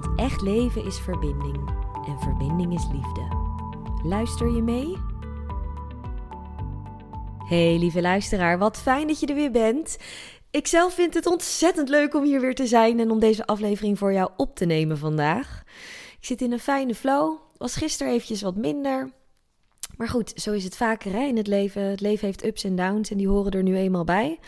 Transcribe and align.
Want 0.00 0.18
echt 0.18 0.40
leven 0.40 0.84
is 0.84 0.98
verbinding 0.98 1.68
en 2.06 2.20
verbinding 2.20 2.74
is 2.74 2.86
liefde. 2.92 3.28
Luister 4.02 4.54
je 4.54 4.62
mee? 4.62 4.96
Hey 7.48 7.78
lieve 7.78 8.00
luisteraar, 8.00 8.58
wat 8.58 8.76
fijn 8.76 9.06
dat 9.06 9.20
je 9.20 9.26
er 9.26 9.34
weer 9.34 9.50
bent. 9.50 9.96
Ik 10.50 10.66
zelf 10.66 10.94
vind 10.94 11.14
het 11.14 11.26
ontzettend 11.26 11.88
leuk 11.88 12.14
om 12.14 12.24
hier 12.24 12.40
weer 12.40 12.54
te 12.54 12.66
zijn 12.66 13.00
en 13.00 13.10
om 13.10 13.18
deze 13.18 13.46
aflevering 13.46 13.98
voor 13.98 14.12
jou 14.12 14.30
op 14.36 14.54
te 14.54 14.64
nemen 14.64 14.98
vandaag. 14.98 15.62
Ik 16.18 16.24
zit 16.24 16.40
in 16.40 16.52
een 16.52 16.60
fijne 16.60 16.94
flow. 16.94 17.38
Was 17.56 17.76
gisteren 17.76 18.12
eventjes 18.12 18.42
wat 18.42 18.56
minder. 18.56 19.10
Maar 19.96 20.08
goed, 20.08 20.32
zo 20.34 20.52
is 20.52 20.64
het 20.64 20.76
vaker 20.76 21.12
hè, 21.12 21.24
in 21.24 21.36
het 21.36 21.46
leven. 21.46 21.82
Het 21.82 22.00
leven 22.00 22.26
heeft 22.26 22.44
ups 22.44 22.64
en 22.64 22.76
downs 22.76 23.10
en 23.10 23.16
die 23.16 23.28
horen 23.28 23.52
er 23.52 23.62
nu 23.62 23.76
eenmaal 23.76 24.04
bij. 24.04 24.38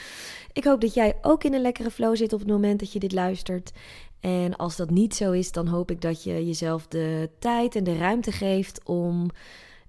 Ik 0.53 0.65
hoop 0.65 0.81
dat 0.81 0.95
jij 0.95 1.17
ook 1.23 1.45
in 1.45 1.55
een 1.55 1.61
lekkere 1.61 1.91
flow 1.91 2.17
zit 2.17 2.33
op 2.33 2.39
het 2.39 2.49
moment 2.49 2.81
dat 2.81 2.93
je 2.93 2.99
dit 2.99 3.13
luistert. 3.13 3.73
En 4.21 4.57
als 4.57 4.77
dat 4.77 4.91
niet 4.91 5.15
zo 5.15 5.33
is, 5.33 5.53
dan 5.53 5.67
hoop 5.67 5.91
ik 5.91 6.01
dat 6.01 6.23
je 6.23 6.47
jezelf 6.47 6.87
de 6.87 7.31
tijd 7.39 7.77
en 7.77 7.85
de 7.85 7.97
ruimte 7.97 8.33
geeft 8.33 8.85
om 8.85 9.31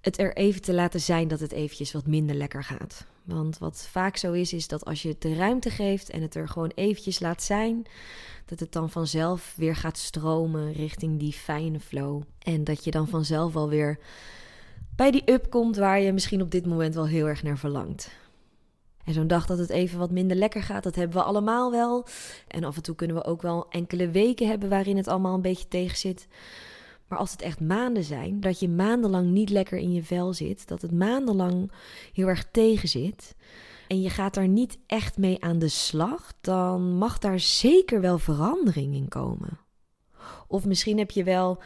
het 0.02 0.20
er 0.20 0.36
even 0.36 0.62
te 0.62 0.74
laten 0.74 1.00
zijn 1.00 1.28
dat 1.28 1.40
het 1.40 1.52
eventjes 1.52 1.92
wat 1.92 2.08
minder 2.08 2.36
lekker 2.36 2.64
gaat. 2.64 3.06
Want 3.24 3.58
wat 3.58 3.88
vaak 3.92 4.18
zo 4.18 4.32
is, 4.32 4.54
is 4.54 4.68
dat 4.68 4.86
als 4.86 5.02
je 5.02 5.10
het 5.10 5.22
de 5.22 5.36
ruimte 5.36 5.70
geeft 5.70 6.10
en 6.10 6.22
het 6.22 6.36
er 6.36 6.48
gewoon 6.48 6.72
eventjes 6.76 7.20
laat 7.20 7.44
zijn, 7.44 7.86
dat 8.46 8.60
het 8.60 8.72
dan 8.72 8.90
vanzelf 8.90 9.54
weer 9.58 9.76
gaat 9.76 9.98
stromen 9.98 10.72
richting 10.72 11.20
die 11.20 11.34
fijne 11.34 11.80
flow. 11.80 12.22
En 12.40 12.64
dat 12.64 12.84
je 12.84 12.92
dan 12.92 13.08
vanzelf 13.08 13.56
alweer 13.56 14.00
bij 14.96 15.12
die 15.12 15.32
up 15.32 15.50
komt 15.50 15.76
waar 15.76 16.00
je 16.00 16.14
misschien 16.14 16.42
op 16.42 16.52
dit 16.52 16.66
moment 16.66 16.96
wel 16.96 17.08
heel 17.08 17.28
erg 17.28 17.44
naar 17.44 17.58
verlangt. 17.58 18.10
Zo'n 19.14 19.28
dag 19.28 19.46
dat 19.46 19.58
het 19.58 19.70
even 19.70 20.00
wat 20.00 20.12
minder 20.12 20.38
lekker 20.38 20.64
gaat, 20.64 20.84
dat 20.84 20.96
hebben 20.96 21.18
we 21.18 21.24
allemaal 21.24 21.72
wel. 21.72 22.08
En 22.48 22.64
af 22.64 22.76
en 22.76 22.82
toe 22.82 22.96
kunnen 22.96 23.16
we 23.16 23.24
ook 23.24 23.42
wel 23.42 23.66
enkele 23.70 24.10
weken 24.10 24.48
hebben 24.48 24.70
waarin 24.70 24.98
het 24.98 25.08
allemaal 25.08 25.34
een 25.34 25.42
beetje 25.42 25.68
tegen 25.68 25.98
zit. 25.98 26.28
Maar 27.08 27.20
als 27.20 27.32
het 27.32 27.42
echt 27.42 27.60
maanden 27.60 28.04
zijn, 28.04 28.40
dat 28.40 28.60
je 28.60 28.70
maandenlang 28.70 29.30
niet 29.30 29.50
lekker 29.50 29.78
in 29.78 29.94
je 29.94 30.04
vel 30.04 30.34
zit, 30.34 30.68
dat 30.68 30.82
het 30.82 30.92
maandenlang 30.92 31.72
heel 32.14 32.28
erg 32.28 32.46
tegen 32.52 32.90
zit 32.90 33.36
en 33.90 34.02
je 34.02 34.10
gaat 34.10 34.34
daar 34.34 34.48
niet 34.48 34.80
echt 34.86 35.18
mee 35.18 35.44
aan 35.44 35.60
de 35.60 35.68
slag, 35.68 36.34
dan 36.42 36.98
mag 36.98 37.18
daar 37.18 37.40
zeker 37.40 38.02
wel 38.02 38.18
verandering 38.18 38.96
in 38.96 39.08
komen. 39.08 39.60
Of 40.48 40.66
misschien 40.66 40.98
heb 40.98 41.12
je 41.12 41.24
wel 41.24 41.62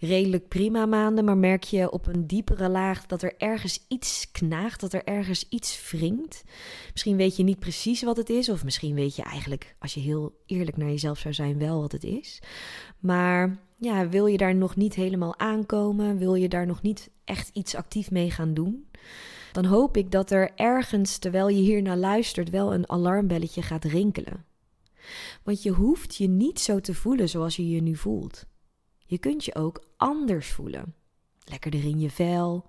redelijk 0.00 0.48
prima 0.48 0.86
maanden, 0.86 1.24
maar 1.24 1.36
merk 1.36 1.64
je 1.64 1.90
op 1.90 2.06
een 2.06 2.26
diepere 2.26 2.68
laag 2.68 3.06
dat 3.06 3.22
er 3.22 3.34
ergens 3.36 3.84
iets 3.88 4.30
knaagt, 4.30 4.80
dat 4.80 4.92
er 4.92 5.04
ergens 5.04 5.48
iets 5.48 5.90
wringt. 5.90 6.44
Misschien 6.92 7.16
weet 7.16 7.36
je 7.36 7.42
niet 7.42 7.58
precies 7.58 8.02
wat 8.02 8.16
het 8.16 8.30
is, 8.30 8.48
of 8.48 8.64
misschien 8.64 8.94
weet 8.94 9.16
je 9.16 9.22
eigenlijk, 9.22 9.76
als 9.78 9.94
je 9.94 10.00
heel 10.00 10.42
eerlijk 10.46 10.76
naar 10.76 10.88
jezelf 10.88 11.18
zou 11.18 11.34
zijn, 11.34 11.58
wel 11.58 11.80
wat 11.80 11.92
het 11.92 12.04
is. 12.04 12.42
Maar 12.98 13.58
ja, 13.76 14.08
wil 14.08 14.26
je 14.26 14.36
daar 14.36 14.54
nog 14.54 14.76
niet 14.76 14.94
helemaal 14.94 15.38
aankomen? 15.38 16.18
Wil 16.18 16.34
je 16.34 16.48
daar 16.48 16.66
nog 16.66 16.82
niet 16.82 17.10
echt 17.24 17.50
iets 17.52 17.74
actief 17.74 18.10
mee 18.10 18.30
gaan 18.30 18.54
doen? 18.54 18.88
Dan 19.52 19.64
hoop 19.64 19.96
ik 19.96 20.10
dat 20.10 20.30
er 20.30 20.50
ergens, 20.54 21.18
terwijl 21.18 21.48
je 21.48 21.62
hier 21.62 21.82
naar 21.82 21.96
luistert, 21.96 22.50
wel 22.50 22.74
een 22.74 22.90
alarmbelletje 22.90 23.62
gaat 23.62 23.84
rinkelen. 23.84 24.44
Want 25.42 25.62
je 25.62 25.70
hoeft 25.70 26.16
je 26.16 26.28
niet 26.28 26.60
zo 26.60 26.80
te 26.80 26.94
voelen 26.94 27.28
zoals 27.28 27.56
je 27.56 27.68
je 27.68 27.82
nu 27.82 27.96
voelt. 27.96 28.46
Je 29.08 29.18
kunt 29.18 29.44
je 29.44 29.54
ook 29.54 29.82
anders 29.96 30.48
voelen. 30.50 30.94
Lekkerder 31.44 31.84
in 31.84 32.00
je 32.00 32.10
vel, 32.10 32.64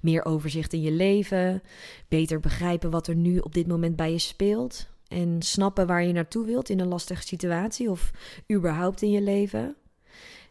meer 0.00 0.24
overzicht 0.24 0.72
in 0.72 0.80
je 0.80 0.90
leven, 0.90 1.62
beter 2.08 2.40
begrijpen 2.40 2.90
wat 2.90 3.06
er 3.06 3.16
nu 3.16 3.38
op 3.38 3.54
dit 3.54 3.66
moment 3.66 3.96
bij 3.96 4.12
je 4.12 4.18
speelt 4.18 4.88
en 5.08 5.42
snappen 5.42 5.86
waar 5.86 6.04
je 6.04 6.12
naartoe 6.12 6.46
wilt 6.46 6.68
in 6.68 6.80
een 6.80 6.88
lastige 6.88 7.22
situatie 7.22 7.90
of 7.90 8.10
überhaupt 8.52 9.02
in 9.02 9.10
je 9.10 9.22
leven. 9.22 9.76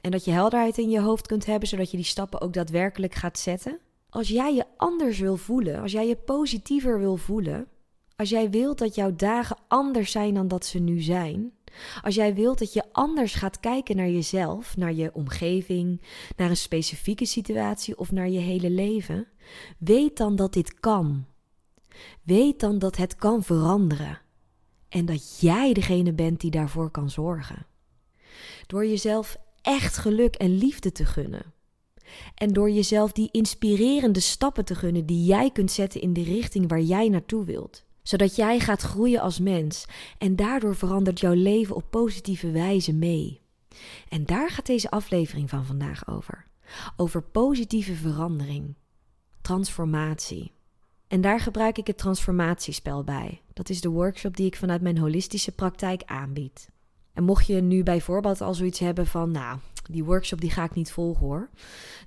En 0.01 0.11
dat 0.11 0.25
je 0.25 0.31
helderheid 0.31 0.77
in 0.77 0.89
je 0.89 0.99
hoofd 0.99 1.27
kunt 1.27 1.45
hebben 1.45 1.67
zodat 1.67 1.91
je 1.91 1.97
die 1.97 2.05
stappen 2.05 2.41
ook 2.41 2.53
daadwerkelijk 2.53 3.13
gaat 3.13 3.39
zetten. 3.39 3.79
Als 4.09 4.27
jij 4.27 4.53
je 4.53 4.65
anders 4.77 5.19
wil 5.19 5.37
voelen, 5.37 5.81
als 5.81 5.91
jij 5.91 6.07
je 6.07 6.15
positiever 6.15 6.99
wil 6.99 7.17
voelen, 7.17 7.67
als 8.15 8.29
jij 8.29 8.49
wilt 8.49 8.77
dat 8.77 8.95
jouw 8.95 9.15
dagen 9.15 9.57
anders 9.67 10.11
zijn 10.11 10.33
dan 10.33 10.47
dat 10.47 10.65
ze 10.65 10.79
nu 10.79 11.01
zijn, 11.01 11.51
als 12.01 12.15
jij 12.15 12.33
wilt 12.33 12.59
dat 12.59 12.73
je 12.73 12.83
anders 12.91 13.33
gaat 13.33 13.59
kijken 13.59 13.95
naar 13.95 14.09
jezelf, 14.09 14.77
naar 14.77 14.93
je 14.93 15.13
omgeving, 15.13 16.01
naar 16.35 16.49
een 16.49 16.57
specifieke 16.57 17.25
situatie 17.25 17.97
of 17.97 18.11
naar 18.11 18.29
je 18.29 18.39
hele 18.39 18.69
leven, 18.69 19.27
weet 19.77 20.17
dan 20.17 20.35
dat 20.35 20.53
dit 20.53 20.79
kan. 20.79 21.25
Weet 22.23 22.59
dan 22.59 22.79
dat 22.79 22.97
het 22.97 23.15
kan 23.15 23.43
veranderen 23.43 24.21
en 24.89 25.05
dat 25.05 25.39
jij 25.39 25.73
degene 25.73 26.13
bent 26.13 26.41
die 26.41 26.51
daarvoor 26.51 26.89
kan 26.89 27.09
zorgen. 27.09 27.65
Door 28.67 28.85
jezelf 28.85 29.37
echt 29.61 29.97
geluk 29.97 30.35
en 30.35 30.57
liefde 30.57 30.91
te 30.91 31.05
gunnen. 31.05 31.53
En 32.35 32.53
door 32.53 32.71
jezelf 32.71 33.11
die 33.11 33.29
inspirerende 33.31 34.19
stappen 34.19 34.65
te 34.65 34.75
gunnen 34.75 35.05
die 35.05 35.25
jij 35.25 35.51
kunt 35.51 35.71
zetten 35.71 36.01
in 36.01 36.13
de 36.13 36.23
richting 36.23 36.69
waar 36.69 36.81
jij 36.81 37.09
naartoe 37.09 37.45
wilt 37.45 37.85
zodat 38.03 38.35
jij 38.35 38.59
gaat 38.59 38.81
groeien 38.81 39.21
als 39.21 39.39
mens 39.39 39.85
en 40.17 40.35
daardoor 40.35 40.75
verandert 40.75 41.19
jouw 41.19 41.33
leven 41.33 41.75
op 41.75 41.83
positieve 41.89 42.51
wijze 42.51 42.93
mee. 42.93 43.41
En 44.09 44.25
daar 44.25 44.49
gaat 44.49 44.65
deze 44.65 44.89
aflevering 44.91 45.49
van 45.49 45.65
vandaag 45.65 46.07
over. 46.07 46.45
Over 46.97 47.21
positieve 47.21 47.93
verandering, 47.93 48.75
transformatie. 49.41 50.51
En 51.07 51.21
daar 51.21 51.39
gebruik 51.39 51.77
ik 51.77 51.87
het 51.87 51.97
transformatiespel 51.97 53.03
bij. 53.03 53.41
Dat 53.53 53.69
is 53.69 53.81
de 53.81 53.89
workshop 53.89 54.37
die 54.37 54.45
ik 54.45 54.55
vanuit 54.55 54.81
mijn 54.81 54.97
holistische 54.97 55.51
praktijk 55.51 56.03
aanbied. 56.05 56.69
En 57.13 57.23
mocht 57.23 57.47
je 57.47 57.61
nu 57.61 57.83
bijvoorbeeld 57.83 58.41
al 58.41 58.53
zoiets 58.53 58.79
hebben 58.79 59.07
van, 59.07 59.31
nou, 59.31 59.59
die 59.89 60.03
workshop 60.03 60.41
die 60.41 60.51
ga 60.51 60.63
ik 60.63 60.73
niet 60.73 60.91
volgen 60.91 61.25
hoor. 61.25 61.49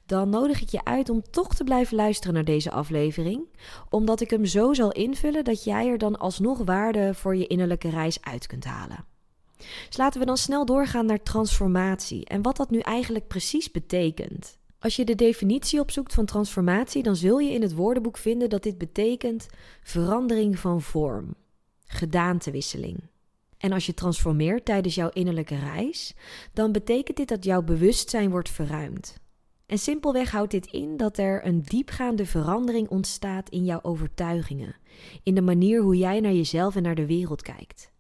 Dan 0.06 0.28
nodig 0.28 0.60
ik 0.60 0.68
je 0.68 0.84
uit 0.84 1.08
om 1.08 1.22
toch 1.30 1.54
te 1.54 1.64
blijven 1.64 1.96
luisteren 1.96 2.34
naar 2.34 2.44
deze 2.44 2.70
aflevering. 2.70 3.48
Omdat 3.88 4.20
ik 4.20 4.30
hem 4.30 4.44
zo 4.44 4.74
zal 4.74 4.92
invullen 4.92 5.44
dat 5.44 5.64
jij 5.64 5.88
er 5.88 5.98
dan 5.98 6.18
alsnog 6.18 6.58
waarde 6.58 7.14
voor 7.14 7.36
je 7.36 7.46
innerlijke 7.46 7.90
reis 7.90 8.22
uit 8.22 8.46
kunt 8.46 8.64
halen. 8.64 9.04
Dus 9.86 9.96
laten 9.96 10.20
we 10.20 10.26
dan 10.26 10.36
snel 10.36 10.64
doorgaan 10.64 11.06
naar 11.06 11.22
transformatie 11.22 12.24
en 12.24 12.42
wat 12.42 12.56
dat 12.56 12.70
nu 12.70 12.78
eigenlijk 12.78 13.26
precies 13.26 13.70
betekent. 13.70 14.58
Als 14.78 14.96
je 14.96 15.04
de 15.04 15.14
definitie 15.14 15.80
opzoekt 15.80 16.14
van 16.14 16.24
transformatie, 16.24 17.02
dan 17.02 17.16
zul 17.16 17.38
je 17.38 17.52
in 17.52 17.62
het 17.62 17.74
woordenboek 17.74 18.16
vinden 18.16 18.48
dat 18.48 18.62
dit 18.62 18.78
betekent 18.78 19.46
verandering 19.82 20.58
van 20.58 20.82
vorm, 20.82 21.34
gedaantewisseling. 21.86 22.98
En 23.58 23.72
als 23.72 23.86
je 23.86 23.94
transformeert 23.94 24.64
tijdens 24.64 24.94
jouw 24.94 25.10
innerlijke 25.12 25.58
reis, 25.58 26.14
dan 26.52 26.72
betekent 26.72 27.16
dit 27.16 27.28
dat 27.28 27.44
jouw 27.44 27.62
bewustzijn 27.62 28.30
wordt 28.30 28.50
verruimd. 28.50 29.20
En 29.66 29.78
simpelweg 29.78 30.30
houdt 30.30 30.50
dit 30.50 30.66
in 30.66 30.96
dat 30.96 31.18
er 31.18 31.46
een 31.46 31.62
diepgaande 31.62 32.26
verandering 32.26 32.88
ontstaat 32.88 33.48
in 33.48 33.64
jouw 33.64 33.82
overtuigingen, 33.82 34.76
in 35.22 35.34
de 35.34 35.40
manier 35.40 35.82
hoe 35.82 35.96
jij 35.96 36.20
naar 36.20 36.32
jezelf 36.32 36.76
en 36.76 36.82
naar 36.82 36.94
de 36.94 37.06
wereld 37.06 37.42
kijkt. 37.42 37.92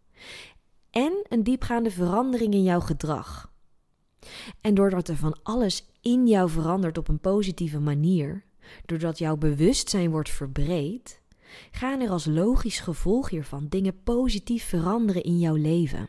En 0.90 1.24
een 1.28 1.42
diepgaande 1.42 1.90
verandering 1.90 2.54
in 2.54 2.62
jouw 2.62 2.80
gedrag. 2.80 3.52
En 4.60 4.74
doordat 4.74 5.08
er 5.08 5.16
van 5.16 5.38
alles 5.42 5.86
in 6.00 6.26
jou 6.26 6.50
verandert 6.50 6.98
op 6.98 7.08
een 7.08 7.20
positieve 7.20 7.80
manier, 7.80 8.44
doordat 8.84 9.18
jouw 9.18 9.36
bewustzijn 9.36 10.10
wordt 10.10 10.30
verbreed, 10.30 11.22
gaan 11.70 12.00
er 12.00 12.10
als 12.10 12.24
logisch 12.24 12.80
gevolg 12.80 13.30
hiervan 13.30 13.66
dingen 13.68 14.02
positief 14.02 14.64
veranderen 14.64 15.22
in 15.22 15.38
jouw 15.38 15.54
leven. 15.54 16.08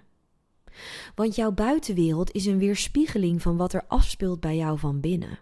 Want 1.16 1.36
jouw 1.36 1.52
buitenwereld 1.52 2.32
is 2.32 2.46
een 2.46 2.58
weerspiegeling 2.58 3.42
van 3.42 3.58
wat 3.58 3.74
er 3.74 3.86
afspeelt 3.88 4.40
bij 4.40 4.56
jou 4.56 4.80
van 4.80 5.00
binnen. 5.00 5.40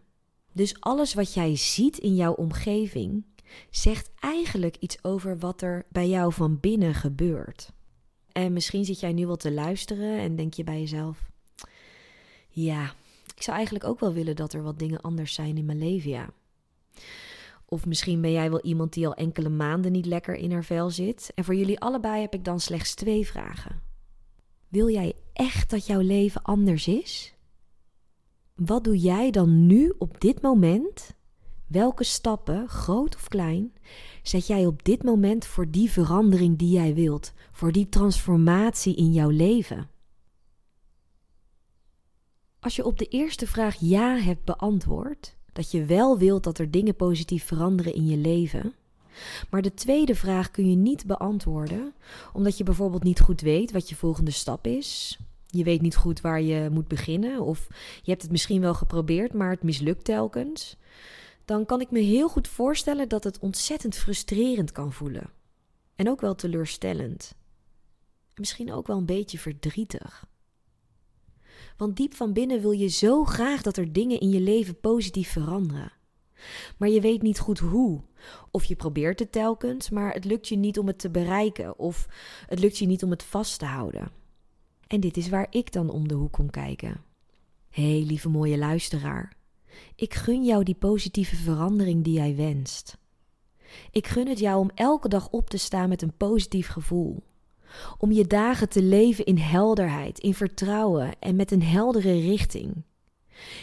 Dus 0.51 0.79
alles 0.79 1.13
wat 1.13 1.33
jij 1.33 1.55
ziet 1.55 1.97
in 1.97 2.15
jouw 2.15 2.33
omgeving 2.33 3.25
zegt 3.69 4.11
eigenlijk 4.19 4.75
iets 4.79 5.03
over 5.03 5.39
wat 5.39 5.61
er 5.61 5.85
bij 5.89 6.09
jou 6.09 6.33
van 6.33 6.59
binnen 6.59 6.93
gebeurt. 6.93 7.71
En 8.31 8.53
misschien 8.53 8.85
zit 8.85 8.99
jij 8.99 9.13
nu 9.13 9.27
wel 9.27 9.35
te 9.35 9.51
luisteren 9.51 10.19
en 10.19 10.35
denk 10.35 10.53
je 10.53 10.63
bij 10.63 10.79
jezelf: 10.79 11.29
Ja, 12.49 12.93
ik 13.35 13.41
zou 13.41 13.55
eigenlijk 13.55 13.85
ook 13.85 13.99
wel 13.99 14.13
willen 14.13 14.35
dat 14.35 14.53
er 14.53 14.63
wat 14.63 14.79
dingen 14.79 15.01
anders 15.01 15.33
zijn 15.33 15.57
in 15.57 15.65
mijn 15.65 15.77
leven, 15.77 16.09
ja. 16.09 16.29
Of 17.65 17.85
misschien 17.85 18.21
ben 18.21 18.31
jij 18.31 18.49
wel 18.49 18.61
iemand 18.61 18.93
die 18.93 19.07
al 19.07 19.13
enkele 19.13 19.49
maanden 19.49 19.91
niet 19.91 20.05
lekker 20.05 20.35
in 20.35 20.51
haar 20.51 20.63
vel 20.63 20.89
zit. 20.89 21.31
En 21.35 21.43
voor 21.43 21.55
jullie 21.55 21.79
allebei 21.79 22.21
heb 22.21 22.33
ik 22.33 22.45
dan 22.45 22.59
slechts 22.59 22.95
twee 22.95 23.27
vragen. 23.27 23.81
Wil 24.67 24.89
jij 24.89 25.13
echt 25.33 25.69
dat 25.69 25.85
jouw 25.85 25.99
leven 25.99 26.41
anders 26.41 26.87
is? 26.87 27.35
Wat 28.55 28.83
doe 28.83 28.97
jij 28.97 29.31
dan 29.31 29.65
nu 29.65 29.93
op 29.97 30.21
dit 30.21 30.41
moment? 30.41 31.15
Welke 31.67 32.03
stappen, 32.03 32.69
groot 32.69 33.15
of 33.15 33.27
klein, 33.27 33.73
zet 34.23 34.47
jij 34.47 34.65
op 34.65 34.83
dit 34.83 35.03
moment 35.03 35.45
voor 35.45 35.71
die 35.71 35.91
verandering 35.91 36.57
die 36.57 36.69
jij 36.69 36.93
wilt, 36.93 37.33
voor 37.51 37.71
die 37.71 37.89
transformatie 37.89 38.95
in 38.95 39.13
jouw 39.13 39.29
leven? 39.29 39.89
Als 42.59 42.75
je 42.75 42.85
op 42.85 42.99
de 42.99 43.07
eerste 43.07 43.47
vraag 43.47 43.75
ja 43.79 44.17
hebt 44.17 44.43
beantwoord, 44.43 45.35
dat 45.55 45.71
je 45.71 45.85
wel 45.85 46.17
wilt 46.17 46.43
dat 46.43 46.57
er 46.57 46.71
dingen 46.71 46.95
positief 46.95 47.45
veranderen 47.45 47.93
in 47.93 48.07
je 48.07 48.17
leven, 48.17 48.73
maar 49.49 49.61
de 49.61 49.73
tweede 49.73 50.15
vraag 50.15 50.51
kun 50.51 50.69
je 50.69 50.75
niet 50.75 51.05
beantwoorden, 51.05 51.93
omdat 52.33 52.57
je 52.57 52.63
bijvoorbeeld 52.63 53.03
niet 53.03 53.19
goed 53.19 53.41
weet 53.41 53.71
wat 53.71 53.89
je 53.89 53.95
volgende 53.95 54.31
stap 54.31 54.67
is. 54.67 55.19
Je 55.45 55.63
weet 55.63 55.81
niet 55.81 55.95
goed 55.95 56.21
waar 56.21 56.41
je 56.41 56.69
moet 56.71 56.87
beginnen, 56.87 57.41
of 57.41 57.67
je 58.03 58.09
hebt 58.09 58.21
het 58.21 58.31
misschien 58.31 58.61
wel 58.61 58.73
geprobeerd, 58.73 59.33
maar 59.33 59.49
het 59.49 59.63
mislukt 59.63 60.03
telkens. 60.03 60.77
Dan 61.45 61.65
kan 61.65 61.81
ik 61.81 61.91
me 61.91 61.99
heel 61.99 62.29
goed 62.29 62.47
voorstellen 62.47 63.09
dat 63.09 63.23
het 63.23 63.39
ontzettend 63.39 63.95
frustrerend 63.95 64.71
kan 64.71 64.93
voelen. 64.93 65.29
En 65.95 66.09
ook 66.09 66.21
wel 66.21 66.35
teleurstellend. 66.35 67.35
Misschien 68.35 68.73
ook 68.73 68.87
wel 68.87 68.97
een 68.97 69.05
beetje 69.05 69.37
verdrietig. 69.37 70.25
Want 71.77 71.95
diep 71.95 72.13
van 72.13 72.33
binnen 72.33 72.61
wil 72.61 72.71
je 72.71 72.87
zo 72.87 73.23
graag 73.23 73.61
dat 73.61 73.77
er 73.77 73.93
dingen 73.93 74.19
in 74.19 74.29
je 74.29 74.39
leven 74.39 74.79
positief 74.79 75.29
veranderen. 75.29 75.91
Maar 76.77 76.89
je 76.89 77.01
weet 77.01 77.21
niet 77.21 77.39
goed 77.39 77.59
hoe. 77.59 78.01
Of 78.51 78.63
je 78.63 78.75
probeert 78.75 79.19
het 79.19 79.31
telkens, 79.31 79.89
maar 79.89 80.13
het 80.13 80.25
lukt 80.25 80.47
je 80.47 80.55
niet 80.55 80.79
om 80.79 80.87
het 80.87 80.99
te 80.99 81.09
bereiken. 81.09 81.79
Of 81.79 82.07
het 82.47 82.59
lukt 82.59 82.77
je 82.77 82.85
niet 82.85 83.03
om 83.03 83.09
het 83.09 83.23
vast 83.23 83.59
te 83.59 83.65
houden. 83.65 84.11
En 84.87 84.99
dit 84.99 85.17
is 85.17 85.29
waar 85.29 85.47
ik 85.49 85.71
dan 85.71 85.89
om 85.89 86.07
de 86.07 86.13
hoek 86.13 86.31
kom 86.31 86.49
kijken. 86.49 87.03
Hé, 87.69 87.97
hey, 87.97 88.05
lieve 88.05 88.29
mooie 88.29 88.57
luisteraar. 88.57 89.37
Ik 89.95 90.13
gun 90.13 90.43
jou 90.43 90.63
die 90.63 90.75
positieve 90.75 91.35
verandering 91.35 92.03
die 92.03 92.13
jij 92.13 92.35
wenst. 92.35 92.97
Ik 93.91 94.07
gun 94.07 94.27
het 94.27 94.39
jou 94.39 94.59
om 94.59 94.71
elke 94.75 95.07
dag 95.07 95.29
op 95.29 95.49
te 95.49 95.57
staan 95.57 95.89
met 95.89 96.01
een 96.01 96.17
positief 96.17 96.67
gevoel. 96.67 97.23
Om 97.97 98.11
je 98.11 98.27
dagen 98.27 98.69
te 98.69 98.81
leven 98.81 99.25
in 99.25 99.37
helderheid, 99.37 100.19
in 100.19 100.33
vertrouwen 100.33 101.19
en 101.19 101.35
met 101.35 101.51
een 101.51 101.63
heldere 101.63 102.19
richting. 102.19 102.83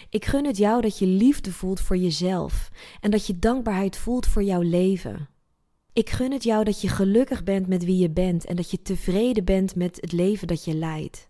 Ik 0.08 0.24
gun 0.24 0.46
het 0.46 0.56
jou 0.56 0.80
dat 0.80 0.98
je 0.98 1.06
liefde 1.06 1.52
voelt 1.52 1.80
voor 1.80 1.96
jezelf 1.96 2.70
en 3.00 3.10
dat 3.10 3.26
je 3.26 3.38
dankbaarheid 3.38 3.96
voelt 3.96 4.26
voor 4.26 4.42
jouw 4.42 4.60
leven. 4.60 5.28
Ik 5.92 6.10
gun 6.10 6.32
het 6.32 6.42
jou 6.42 6.64
dat 6.64 6.80
je 6.80 6.88
gelukkig 6.88 7.44
bent 7.44 7.66
met 7.66 7.84
wie 7.84 7.98
je 7.98 8.10
bent 8.10 8.44
en 8.44 8.56
dat 8.56 8.70
je 8.70 8.82
tevreden 8.82 9.44
bent 9.44 9.74
met 9.74 9.96
het 10.00 10.12
leven 10.12 10.46
dat 10.46 10.64
je 10.64 10.74
leidt. 10.74 11.28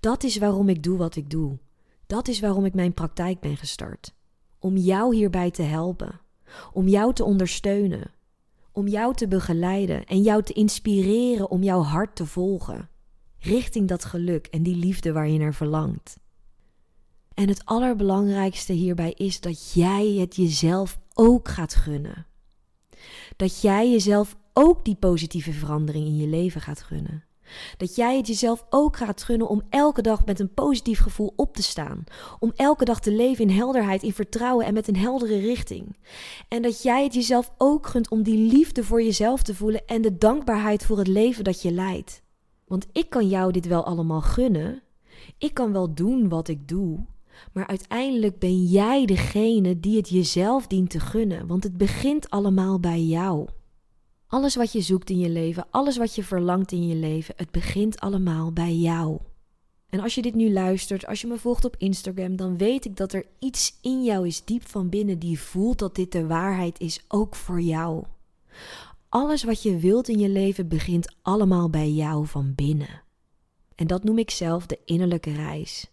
Dat 0.00 0.22
is 0.22 0.36
waarom 0.36 0.68
ik 0.68 0.82
doe 0.82 0.98
wat 0.98 1.16
ik 1.16 1.30
doe. 1.30 1.58
Dat 2.06 2.28
is 2.28 2.40
waarom 2.40 2.64
ik 2.64 2.74
mijn 2.74 2.94
praktijk 2.94 3.40
ben 3.40 3.56
gestart. 3.56 4.14
Om 4.58 4.76
jou 4.76 5.14
hierbij 5.14 5.50
te 5.50 5.62
helpen, 5.62 6.20
om 6.72 6.88
jou 6.88 7.14
te 7.14 7.24
ondersteunen, 7.24 8.10
om 8.72 8.88
jou 8.88 9.14
te 9.14 9.28
begeleiden 9.28 10.04
en 10.04 10.22
jou 10.22 10.42
te 10.42 10.52
inspireren 10.52 11.50
om 11.50 11.62
jouw 11.62 11.82
hart 11.82 12.16
te 12.16 12.26
volgen, 12.26 12.88
richting 13.38 13.88
dat 13.88 14.04
geluk 14.04 14.46
en 14.46 14.62
die 14.62 14.76
liefde 14.76 15.12
waar 15.12 15.28
je 15.28 15.38
naar 15.38 15.54
verlangt. 15.54 16.18
En 17.34 17.48
het 17.48 17.64
allerbelangrijkste 17.64 18.72
hierbij 18.72 19.12
is 19.12 19.40
dat 19.40 19.72
jij 19.72 20.06
het 20.06 20.36
jezelf 20.36 20.98
ook 21.14 21.48
gaat 21.48 21.74
gunnen. 21.74 22.26
Dat 23.36 23.60
jij 23.60 23.90
jezelf 23.90 24.36
ook 24.52 24.84
die 24.84 24.96
positieve 24.96 25.52
verandering 25.52 26.06
in 26.06 26.16
je 26.16 26.26
leven 26.26 26.60
gaat 26.60 26.82
gunnen. 26.82 27.24
Dat 27.76 27.96
jij 27.96 28.16
het 28.16 28.26
jezelf 28.26 28.64
ook 28.70 28.96
gaat 28.96 29.22
gunnen 29.22 29.48
om 29.48 29.62
elke 29.68 30.02
dag 30.02 30.24
met 30.24 30.40
een 30.40 30.54
positief 30.54 31.00
gevoel 31.00 31.32
op 31.36 31.54
te 31.54 31.62
staan. 31.62 32.04
Om 32.38 32.52
elke 32.56 32.84
dag 32.84 33.00
te 33.00 33.12
leven 33.12 33.48
in 33.48 33.56
helderheid, 33.56 34.02
in 34.02 34.12
vertrouwen 34.12 34.66
en 34.66 34.74
met 34.74 34.88
een 34.88 34.96
heldere 34.96 35.38
richting. 35.38 35.96
En 36.48 36.62
dat 36.62 36.82
jij 36.82 37.04
het 37.04 37.14
jezelf 37.14 37.52
ook 37.58 37.86
gunt 37.86 38.10
om 38.10 38.22
die 38.22 38.52
liefde 38.52 38.84
voor 38.84 39.02
jezelf 39.02 39.42
te 39.42 39.54
voelen 39.54 39.86
en 39.86 40.02
de 40.02 40.18
dankbaarheid 40.18 40.84
voor 40.84 40.98
het 40.98 41.06
leven 41.06 41.44
dat 41.44 41.62
je 41.62 41.72
leidt. 41.72 42.22
Want 42.66 42.86
ik 42.92 43.10
kan 43.10 43.28
jou 43.28 43.52
dit 43.52 43.66
wel 43.66 43.84
allemaal 43.84 44.20
gunnen. 44.20 44.82
Ik 45.38 45.54
kan 45.54 45.72
wel 45.72 45.94
doen 45.94 46.28
wat 46.28 46.48
ik 46.48 46.68
doe. 46.68 46.98
Maar 47.52 47.66
uiteindelijk 47.66 48.38
ben 48.38 48.62
jij 48.64 49.04
degene 49.04 49.80
die 49.80 49.96
het 49.96 50.08
jezelf 50.08 50.66
dient 50.66 50.90
te 50.90 51.00
gunnen, 51.00 51.46
want 51.46 51.62
het 51.62 51.76
begint 51.76 52.30
allemaal 52.30 52.80
bij 52.80 53.02
jou. 53.02 53.48
Alles 54.30 54.56
wat 54.56 54.72
je 54.72 54.80
zoekt 54.80 55.10
in 55.10 55.18
je 55.18 55.28
leven, 55.28 55.66
alles 55.70 55.96
wat 55.96 56.14
je 56.14 56.24
verlangt 56.24 56.72
in 56.72 56.86
je 56.86 56.94
leven, 56.94 57.34
het 57.36 57.50
begint 57.50 58.00
allemaal 58.00 58.52
bij 58.52 58.74
jou. 58.74 59.18
En 59.88 60.00
als 60.00 60.14
je 60.14 60.22
dit 60.22 60.34
nu 60.34 60.52
luistert, 60.52 61.06
als 61.06 61.20
je 61.20 61.26
me 61.26 61.38
volgt 61.38 61.64
op 61.64 61.76
Instagram, 61.78 62.36
dan 62.36 62.56
weet 62.56 62.84
ik 62.84 62.96
dat 62.96 63.12
er 63.12 63.26
iets 63.38 63.78
in 63.82 64.04
jou 64.04 64.26
is 64.26 64.44
diep 64.44 64.68
van 64.68 64.88
binnen 64.88 65.18
die 65.18 65.40
voelt 65.40 65.78
dat 65.78 65.94
dit 65.94 66.12
de 66.12 66.26
waarheid 66.26 66.80
is, 66.80 67.04
ook 67.08 67.34
voor 67.34 67.60
jou. 67.60 68.04
Alles 69.08 69.44
wat 69.44 69.62
je 69.62 69.76
wilt 69.76 70.08
in 70.08 70.18
je 70.18 70.28
leven 70.28 70.68
begint 70.68 71.14
allemaal 71.22 71.70
bij 71.70 71.90
jou 71.90 72.26
van 72.26 72.52
binnen. 72.54 73.02
En 73.74 73.86
dat 73.86 74.04
noem 74.04 74.18
ik 74.18 74.30
zelf 74.30 74.66
de 74.66 74.78
innerlijke 74.84 75.32
reis. 75.32 75.90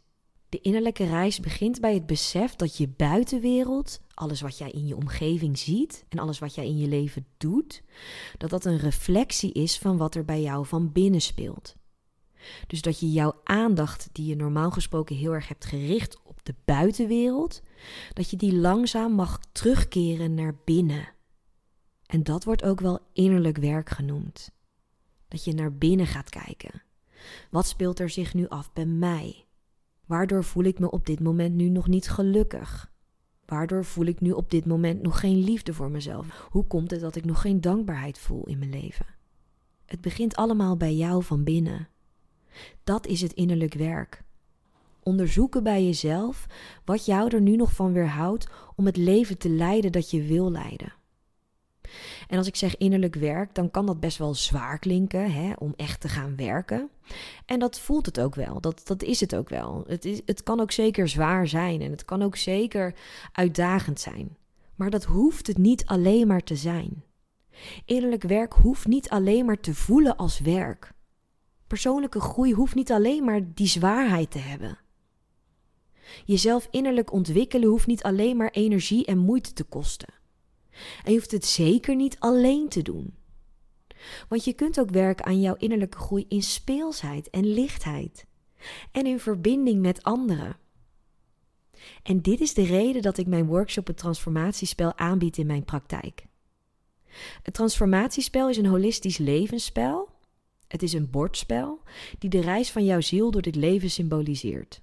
De 0.50 0.62
innerlijke 0.62 1.06
reis 1.06 1.40
begint 1.40 1.81
bij 1.81 1.94
het 1.94 2.06
besef 2.06 2.56
dat 2.56 2.78
je 2.78 2.88
buitenwereld, 2.88 4.00
alles 4.18 4.42
wat 4.42 4.58
jij 4.58 4.72
in 4.72 4.88
je 4.88 4.96
omgeving 4.96 5.58
ziet 5.58 6.06
en 6.10 6.19
alles 6.19 6.40
wat 6.40 6.56
jij 6.56 6.66
in 6.66 6.78
je 6.78 6.88
leven 6.88 7.25
doet, 7.38 7.84
dat 8.38 8.50
dat 8.50 8.66
een 8.66 8.78
reflectie 8.78 9.52
is 9.52 9.78
van 9.78 9.98
wat 9.98 10.16
er 10.16 10.25
bij 10.25 10.42
jou 10.42 10.66
van 10.66 10.92
binnen 10.92 11.22
speelt. 11.22 11.75
Dus 12.68 12.81
dat 12.81 13.00
je 13.00 13.12
jouw 13.12 13.42
aandacht, 13.44 14.10
die 14.12 14.25
je 14.25 14.36
normaal 14.36 14.72
gesproken 14.72 15.16
heel 15.16 15.34
erg 15.34 15.48
hebt 15.48 15.66
gericht 15.66 16.22
op 16.24 16.46
de 16.46 16.56
buitenwereld, 16.66 17.62
dat 18.14 18.30
je 18.30 18.38
die 18.38 18.56
langzaam 18.56 19.12
mag 19.12 19.40
terugkeren 19.52 20.34
naar 20.34 20.56
binnen. 20.66 21.08
En 22.06 22.24
dat 22.24 22.44
wordt 22.44 22.64
ook 22.64 22.80
wel 22.80 23.00
innerlijk 23.14 23.58
werk 23.58 23.90
genoemd. 23.90 24.52
Dat 25.28 25.44
je 25.44 25.54
naar 25.54 25.74
binnen 25.74 26.08
gaat 26.08 26.30
kijken. 26.30 26.81
Wat 27.50 27.68
speelt 27.68 28.00
er 28.00 28.10
zich 28.10 28.34
nu 28.34 28.48
af 28.48 28.74
bij 28.74 28.86
mij? 28.86 29.46
Waardoor 30.06 30.44
voel 30.44 30.64
ik 30.64 30.80
me 30.80 30.92
op 30.92 31.06
dit 31.06 31.19
moment 31.19 31.56
nu 31.56 31.69
nog 31.69 31.88
niet 31.88 32.10
gelukkig? 32.10 32.96
Waardoor 33.48 33.86
voel 33.86 34.06
ik 34.06 34.22
nu 34.22 34.32
op 34.32 34.52
dit 34.52 34.66
moment 34.66 35.02
nog 35.02 35.20
geen 35.20 35.44
liefde 35.44 35.74
voor 35.74 35.92
mezelf? 35.92 36.48
Hoe 36.50 36.68
komt 36.68 36.92
het 36.92 37.02
dat 37.02 37.16
ik 37.16 37.26
nog 37.26 37.42
geen 37.42 37.62
dankbaarheid 37.62 38.20
voel 38.20 38.46
in 38.46 38.60
mijn 38.60 38.72
leven? 38.72 39.06
Het 39.86 40.02
begint 40.02 40.36
allemaal 40.36 40.78
bij 40.78 40.96
jou 40.96 41.24
van 41.24 41.44
binnen. 41.44 41.88
Dat 42.83 43.07
is 43.07 43.21
het 43.21 43.33
innerlijk 43.33 43.74
werk. 43.74 44.24
Onderzoeken 45.04 45.64
bij 45.64 45.86
jezelf 45.86 46.48
wat 46.86 47.06
jou 47.06 47.30
er 47.36 47.42
nu 47.42 47.56
nog 47.56 47.74
van 47.74 47.94
weerhoudt 47.94 48.48
om 48.76 48.86
het 48.86 48.98
leven 48.98 49.38
te 49.38 49.50
leiden 49.50 49.92
dat 49.92 50.12
je 50.12 50.24
wil 50.24 50.52
leiden. 50.52 50.94
En 52.28 52.38
als 52.38 52.48
ik 52.48 52.56
zeg 52.56 52.78
innerlijk 52.78 53.16
werk, 53.16 53.56
dan 53.56 53.72
kan 53.72 53.86
dat 53.86 54.00
best 54.00 54.18
wel 54.18 54.34
zwaar 54.34 54.80
klinken 54.80 55.32
hè, 55.32 55.54
om 55.58 55.74
echt 55.76 56.02
te 56.02 56.08
gaan 56.08 56.36
werken. 56.36 56.90
En 57.46 57.60
dat 57.60 57.80
voelt 57.80 58.06
het 58.06 58.20
ook 58.20 58.36
wel, 58.36 58.62
dat, 58.62 58.82
dat 58.84 59.04
is 59.04 59.20
het 59.20 59.36
ook 59.36 59.50
wel. 59.50 59.84
Het, 59.88 60.06
is, 60.06 60.22
het 60.26 60.44
kan 60.44 60.60
ook 60.60 60.72
zeker 60.72 61.08
zwaar 61.08 61.48
zijn 61.48 61.82
en 61.82 61.92
het 61.92 62.06
kan 62.06 62.22
ook 62.22 62.36
zeker 62.36 62.96
uitdagend 63.32 64.00
zijn. 64.00 64.38
Maar 64.76 64.90
dat 64.90 65.04
hoeft 65.04 65.48
het 65.48 65.58
niet 65.58 65.86
alleen 65.86 66.28
maar 66.28 66.44
te 66.44 66.56
zijn. 66.56 67.04
Innerlijk 67.86 68.24
werk 68.24 68.54
hoeft 68.54 68.88
niet 68.88 69.10
alleen 69.10 69.46
maar 69.46 69.60
te 69.60 69.76
voelen 69.76 70.18
als 70.18 70.40
werk. 70.40 70.94
Persoonlijke 71.68 72.20
groei 72.20 72.54
hoeft 72.54 72.76
niet 72.76 72.92
alleen 72.92 73.24
maar 73.24 73.42
die 73.54 73.68
zwaarheid 73.68 74.32
te 74.32 74.40
hebben. 74.40 74.78
Jezelf 76.26 76.68
innerlijk 76.72 77.12
ontwikkelen 77.12 77.70
hoeft 77.70 77.88
niet 77.88 78.04
alleen 78.04 78.38
maar 78.38 78.50
energie 78.50 79.06
en 79.06 79.18
moeite 79.18 79.54
te 79.54 79.64
kosten. 79.64 80.14
En 81.04 81.12
je 81.12 81.18
hoeft 81.18 81.31
het 81.31 81.46
zeker 81.46 81.96
niet 81.96 82.19
alleen 82.19 82.69
te 82.69 82.81
doen. 82.81 83.16
Want 84.30 84.44
je 84.44 84.54
kunt 84.54 84.80
ook 84.80 84.90
werken 84.90 85.26
aan 85.26 85.42
jouw 85.42 85.56
innerlijke 85.56 85.98
groei 85.98 86.26
in 86.28 86.44
speelsheid 86.44 87.30
en 87.30 87.54
lichtheid. 87.54 88.26
En 88.92 89.06
in 89.06 89.19
verbinding 89.19 89.81
met 89.81 90.04
anderen. 90.04 90.57
En 92.04 92.22
dit 92.22 92.42
is 92.42 92.54
de 92.54 92.66
reden 92.66 93.02
dat 93.02 93.18
ik 93.18 93.28
mijn 93.28 93.46
workshop 93.46 93.88
het 93.88 93.98
transformatiespel 93.98 94.98
aanbied 94.98 95.38
in 95.38 95.46
mijn 95.46 95.64
praktijk. 95.64 96.26
Het 97.44 97.54
transformatiespel 97.54 98.50
is 98.50 98.57
een 98.57 98.66
holistisch 98.66 99.18
levensspel. 99.18 100.10
Het 100.68 100.84
is 100.84 100.94
een 100.94 101.10
bordspel 101.10 101.81
die 102.19 102.30
de 102.30 102.42
reis 102.42 102.72
van 102.72 102.86
jouw 102.86 103.02
ziel 103.02 103.31
door 103.31 103.42
dit 103.42 103.56
leven 103.56 103.90
symboliseert. 103.90 104.81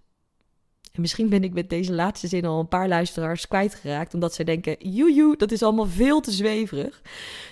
En 0.95 1.01
misschien 1.01 1.29
ben 1.29 1.45
ik 1.45 1.53
met 1.53 1.71
deze 1.71 1.93
laatste 1.93 2.27
zin 2.27 2.45
al 2.45 2.61
een 2.61 2.69
paar 2.69 2.89
luisteraars 2.89 3.49
kwijtgeraakt, 3.49 4.15
omdat 4.15 4.35
zij 4.35 4.45
denken: 4.45 4.77
joejoe, 4.79 5.37
dat 5.37 5.53
is 5.53 5.63
allemaal 5.63 5.87
veel 5.87 6.21
te 6.21 6.31
zweverig. 6.31 7.03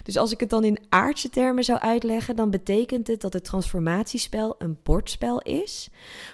Dus 0.03 0.17
als 0.17 0.33
ik 0.33 0.41
het 0.41 0.51
dan 0.51 0.65
in 0.65 0.79
aardse 0.89 1.29
termen 1.29 1.65
zou 1.65 1.79
uitleggen, 1.79 2.37
dan 2.37 2.51
betekent 2.51 3.07
het 3.07 3.21
dat 3.21 3.33
het 3.33 3.45
transformatiespel 3.45 4.55
een 4.59 4.79
bordspel 4.83 5.41
is, 5.41 5.89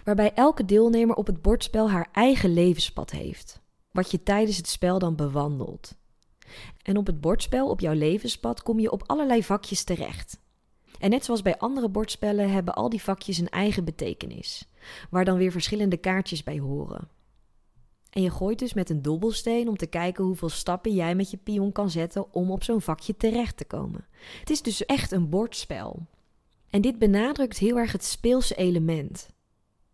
waarbij 0.05 0.33
elke 0.35 0.65
deelnemer 0.65 1.17
op 1.17 1.27
het 1.27 1.43
bordspel 1.43 1.91
haar 1.91 2.09
eigen 2.13 2.53
levenspad 2.53 3.11
heeft, 3.11 3.61
wat 3.93 4.11
je 4.11 4.23
tijdens 4.23 4.57
het 4.57 4.69
spel 4.69 4.99
dan 4.99 5.17
bewandelt. 5.17 5.95
En 6.83 6.97
op 6.97 7.07
het 7.07 7.21
bordspel, 7.21 7.69
op 7.69 7.81
jouw 7.81 7.95
levenspad, 7.95 8.63
kom 8.63 8.81
je 8.81 8.91
op 8.91 9.03
allerlei 9.07 9.45
vakjes 9.45 9.85
terecht. 9.85 10.39
En 10.99 11.11
net 11.11 11.25
zoals 11.25 11.43
bij 11.43 11.59
andere 11.59 11.89
bordspellen 11.89 12.51
hebben 12.51 12.75
al 12.75 12.89
die 12.89 13.03
vakjes 13.03 13.39
een 13.39 13.49
eigen 13.49 13.85
betekenis, 13.85 14.69
waar 15.11 15.25
dan 15.25 15.37
weer 15.37 15.53
verschillende 15.53 15.97
kaartjes 15.97 16.43
bij 16.43 16.59
horen. 16.59 17.09
En 18.11 18.23
je 18.23 18.31
gooit 18.31 18.59
dus 18.59 18.75
met 18.75 18.91
een 18.91 19.03
dobbelsteen 19.03 19.69
om 19.69 19.77
te 19.77 19.87
kijken 19.87 20.25
hoeveel 20.25 20.49
stappen 20.49 20.95
jij 20.95 21.15
met 21.15 21.31
je 21.31 21.37
pion 21.37 21.73
kan 21.73 21.91
zetten 21.91 22.35
om 22.35 22.51
op 22.51 22.65
zo'n 22.65 22.81
vakje 22.81 23.17
terecht 23.17 23.57
te 23.57 23.65
komen. 23.65 24.07
Het 24.41 24.51
is 24.51 24.63
dus 24.63 24.87
echt 24.87 25.13
een 25.13 25.29
bordspel. 25.29 26.07
En 26.71 26.81
dit 26.81 26.99
benadrukt 26.99 27.59
heel 27.59 27.77
erg 27.77 27.93
het 27.93 28.05
speelse 28.05 28.55
element. 28.55 29.29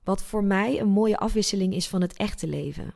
Wat 0.04 0.22
voor 0.22 0.44
mij 0.44 0.80
een 0.80 0.88
mooie 0.88 1.18
afwisseling 1.18 1.74
is 1.74 1.88
van 1.88 2.00
het 2.00 2.16
echte 2.16 2.46
leven. 2.46 2.94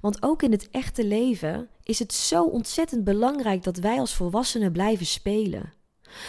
Want 0.00 0.22
ook 0.22 0.42
in 0.42 0.52
het 0.52 0.70
echte 0.70 1.04
leven 1.04 1.68
is 1.82 1.98
het 1.98 2.12
zo 2.12 2.44
ontzettend 2.44 3.04
belangrijk 3.04 3.62
dat 3.62 3.76
wij 3.76 3.98
als 3.98 4.14
volwassenen 4.14 4.72
blijven 4.72 5.06
spelen. 5.06 5.72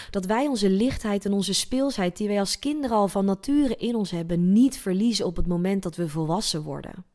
Dat 0.09 0.25
wij 0.25 0.47
onze 0.47 0.69
lichtheid 0.69 1.25
en 1.25 1.33
onze 1.33 1.53
speelsheid, 1.53 2.17
die 2.17 2.27
wij 2.27 2.39
als 2.39 2.59
kinderen 2.59 2.97
al 2.97 3.07
van 3.07 3.25
nature 3.25 3.75
in 3.75 3.95
ons 3.95 4.11
hebben, 4.11 4.53
niet 4.53 4.77
verliezen 4.77 5.25
op 5.25 5.35
het 5.35 5.47
moment 5.47 5.83
dat 5.83 5.95
we 5.95 6.09
volwassen 6.09 6.61
worden. 6.63 7.05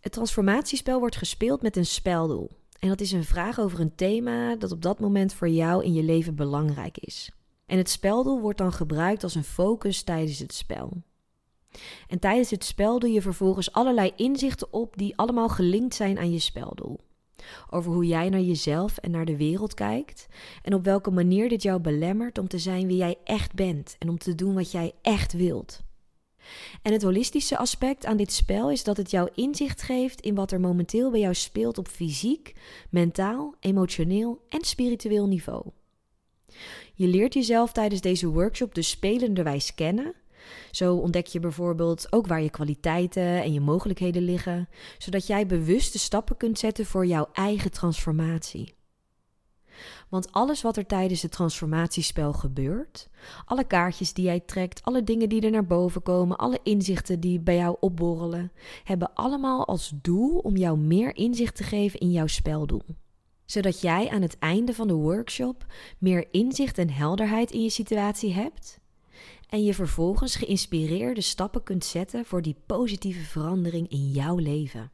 Het 0.00 0.12
transformatiespel 0.12 0.98
wordt 0.98 1.16
gespeeld 1.16 1.62
met 1.62 1.76
een 1.76 1.86
speldoel. 1.86 2.50
En 2.78 2.88
dat 2.88 3.00
is 3.00 3.12
een 3.12 3.24
vraag 3.24 3.60
over 3.60 3.80
een 3.80 3.94
thema 3.94 4.56
dat 4.56 4.72
op 4.72 4.82
dat 4.82 5.00
moment 5.00 5.34
voor 5.34 5.48
jou 5.48 5.84
in 5.84 5.92
je 5.92 6.02
leven 6.02 6.34
belangrijk 6.34 6.98
is. 6.98 7.30
En 7.66 7.78
het 7.78 7.90
speldoel 7.90 8.40
wordt 8.40 8.58
dan 8.58 8.72
gebruikt 8.72 9.22
als 9.22 9.34
een 9.34 9.44
focus 9.44 10.02
tijdens 10.02 10.38
het 10.38 10.54
spel. 10.54 11.02
En 12.08 12.18
tijdens 12.18 12.50
het 12.50 12.64
spel 12.64 12.98
doe 12.98 13.10
je 13.12 13.22
vervolgens 13.22 13.72
allerlei 13.72 14.12
inzichten 14.16 14.72
op 14.72 14.96
die 14.96 15.16
allemaal 15.16 15.48
gelinkt 15.48 15.94
zijn 15.94 16.18
aan 16.18 16.32
je 16.32 16.38
speldoel. 16.38 17.00
Over 17.70 17.92
hoe 17.92 18.06
jij 18.06 18.28
naar 18.28 18.40
jezelf 18.40 18.96
en 18.96 19.10
naar 19.10 19.24
de 19.24 19.36
wereld 19.36 19.74
kijkt 19.74 20.26
en 20.62 20.74
op 20.74 20.84
welke 20.84 21.10
manier 21.10 21.48
dit 21.48 21.62
jou 21.62 21.80
belemmert 21.80 22.38
om 22.38 22.48
te 22.48 22.58
zijn 22.58 22.86
wie 22.86 22.96
jij 22.96 23.16
echt 23.24 23.54
bent 23.54 23.96
en 23.98 24.08
om 24.08 24.18
te 24.18 24.34
doen 24.34 24.54
wat 24.54 24.70
jij 24.70 24.92
echt 25.02 25.32
wilt. 25.32 25.82
En 26.82 26.92
het 26.92 27.02
holistische 27.02 27.56
aspect 27.56 28.06
aan 28.06 28.16
dit 28.16 28.32
spel 28.32 28.70
is 28.70 28.84
dat 28.84 28.96
het 28.96 29.10
jou 29.10 29.28
inzicht 29.34 29.82
geeft 29.82 30.20
in 30.20 30.34
wat 30.34 30.52
er 30.52 30.60
momenteel 30.60 31.10
bij 31.10 31.20
jou 31.20 31.34
speelt 31.34 31.78
op 31.78 31.88
fysiek, 31.88 32.52
mentaal, 32.90 33.54
emotioneel 33.60 34.40
en 34.48 34.64
spiritueel 34.64 35.26
niveau. 35.26 35.64
Je 36.94 37.06
leert 37.06 37.34
jezelf 37.34 37.72
tijdens 37.72 38.00
deze 38.00 38.28
workshop 38.28 38.74
dus 38.74 38.90
spelenderwijs 38.90 39.74
kennen. 39.74 40.14
Zo 40.70 40.96
ontdek 40.96 41.26
je 41.26 41.40
bijvoorbeeld 41.40 42.12
ook 42.12 42.26
waar 42.26 42.42
je 42.42 42.50
kwaliteiten 42.50 43.42
en 43.42 43.52
je 43.52 43.60
mogelijkheden 43.60 44.22
liggen, 44.22 44.68
zodat 44.98 45.26
jij 45.26 45.46
bewuste 45.46 45.98
stappen 45.98 46.36
kunt 46.36 46.58
zetten 46.58 46.86
voor 46.86 47.06
jouw 47.06 47.28
eigen 47.32 47.70
transformatie. 47.70 48.74
Want 50.08 50.32
alles 50.32 50.62
wat 50.62 50.76
er 50.76 50.86
tijdens 50.86 51.22
het 51.22 51.30
transformatiespel 51.30 52.32
gebeurt, 52.32 53.08
alle 53.44 53.64
kaartjes 53.64 54.12
die 54.12 54.24
jij 54.24 54.40
trekt, 54.40 54.82
alle 54.82 55.04
dingen 55.04 55.28
die 55.28 55.40
er 55.40 55.50
naar 55.50 55.66
boven 55.66 56.02
komen, 56.02 56.36
alle 56.36 56.60
inzichten 56.62 57.20
die 57.20 57.40
bij 57.40 57.56
jou 57.56 57.76
opborrelen, 57.80 58.52
hebben 58.84 59.14
allemaal 59.14 59.66
als 59.66 59.92
doel 60.02 60.38
om 60.38 60.56
jou 60.56 60.78
meer 60.78 61.16
inzicht 61.16 61.56
te 61.56 61.62
geven 61.62 62.00
in 62.00 62.10
jouw 62.10 62.26
speldoel. 62.26 62.84
Zodat 63.44 63.80
jij 63.80 64.10
aan 64.10 64.22
het 64.22 64.38
einde 64.38 64.74
van 64.74 64.88
de 64.88 64.94
workshop 64.94 65.66
meer 65.98 66.26
inzicht 66.30 66.78
en 66.78 66.90
helderheid 66.90 67.50
in 67.50 67.62
je 67.62 67.70
situatie 67.70 68.32
hebt 68.32 68.82
en 69.48 69.64
je 69.64 69.74
vervolgens 69.74 70.36
geïnspireerde 70.36 71.20
stappen 71.20 71.62
kunt 71.62 71.84
zetten 71.84 72.24
voor 72.24 72.42
die 72.42 72.56
positieve 72.66 73.24
verandering 73.24 73.88
in 73.88 74.10
jouw 74.10 74.36
leven. 74.36 74.92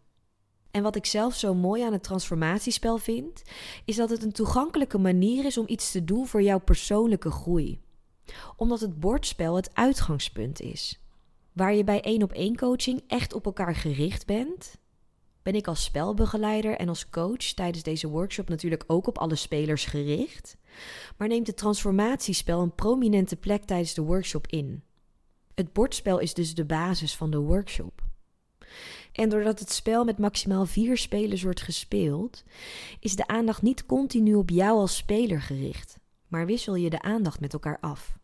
En 0.70 0.82
wat 0.82 0.96
ik 0.96 1.06
zelf 1.06 1.34
zo 1.34 1.54
mooi 1.54 1.82
aan 1.82 1.92
het 1.92 2.02
transformatiespel 2.02 2.98
vind, 2.98 3.42
is 3.84 3.96
dat 3.96 4.10
het 4.10 4.22
een 4.22 4.32
toegankelijke 4.32 4.98
manier 4.98 5.44
is 5.44 5.58
om 5.58 5.64
iets 5.68 5.90
te 5.90 6.04
doen 6.04 6.26
voor 6.26 6.42
jouw 6.42 6.60
persoonlijke 6.60 7.30
groei. 7.30 7.80
Omdat 8.56 8.80
het 8.80 9.00
bordspel 9.00 9.56
het 9.56 9.74
uitgangspunt 9.74 10.60
is. 10.60 11.00
Waar 11.52 11.74
je 11.74 11.84
bij 11.84 12.00
één 12.00 12.22
op 12.22 12.32
één 12.32 12.56
coaching 12.56 13.02
echt 13.06 13.32
op 13.32 13.44
elkaar 13.44 13.74
gericht 13.74 14.26
bent, 14.26 14.78
ben 15.42 15.54
ik 15.54 15.66
als 15.66 15.84
spelbegeleider 15.84 16.76
en 16.76 16.88
als 16.88 17.10
coach 17.10 17.36
tijdens 17.54 17.82
deze 17.82 18.08
workshop 18.08 18.48
natuurlijk 18.48 18.84
ook 18.86 19.06
op 19.06 19.18
alle 19.18 19.34
spelers 19.34 19.84
gericht, 19.84 20.56
maar 21.16 21.28
neemt 21.28 21.46
het 21.46 21.56
transformatiespel 21.56 22.60
een 22.60 22.74
prominente 22.74 23.36
plek 23.36 23.64
tijdens 23.64 23.94
de 23.94 24.02
workshop 24.02 24.46
in. 24.46 24.82
Het 25.54 25.72
bordspel 25.72 26.18
is 26.18 26.34
dus 26.34 26.54
de 26.54 26.64
basis 26.64 27.16
van 27.16 27.30
de 27.30 27.38
workshop. 27.38 28.02
En 29.12 29.28
doordat 29.28 29.58
het 29.58 29.72
spel 29.72 30.04
met 30.04 30.18
maximaal 30.18 30.66
vier 30.66 30.96
spelers 30.96 31.42
wordt 31.42 31.60
gespeeld, 31.60 32.44
is 33.00 33.16
de 33.16 33.26
aandacht 33.26 33.62
niet 33.62 33.86
continu 33.86 34.34
op 34.34 34.50
jou 34.50 34.78
als 34.78 34.96
speler 34.96 35.42
gericht, 35.42 35.98
maar 36.28 36.46
wissel 36.46 36.74
je 36.74 36.90
de 36.90 37.02
aandacht 37.02 37.40
met 37.40 37.52
elkaar 37.52 37.78
af. 37.80 38.18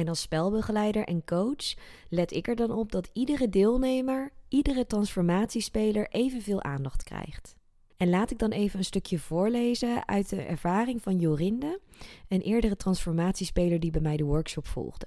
En 0.00 0.08
als 0.08 0.20
spelbegeleider 0.20 1.04
en 1.04 1.24
coach 1.24 1.74
let 2.08 2.32
ik 2.32 2.48
er 2.48 2.56
dan 2.56 2.70
op 2.70 2.92
dat 2.92 3.10
iedere 3.12 3.48
deelnemer, 3.48 4.32
iedere 4.48 4.86
transformatiespeler 4.86 6.08
evenveel 6.08 6.62
aandacht 6.62 7.02
krijgt. 7.02 7.56
En 7.96 8.10
laat 8.10 8.30
ik 8.30 8.38
dan 8.38 8.50
even 8.50 8.78
een 8.78 8.84
stukje 8.84 9.18
voorlezen 9.18 10.08
uit 10.08 10.28
de 10.28 10.42
ervaring 10.42 11.02
van 11.02 11.18
Jorinde, 11.18 11.80
een 12.28 12.40
eerdere 12.40 12.76
transformatiespeler 12.76 13.80
die 13.80 13.90
bij 13.90 14.00
mij 14.00 14.16
de 14.16 14.24
workshop 14.24 14.66
volgde. 14.66 15.06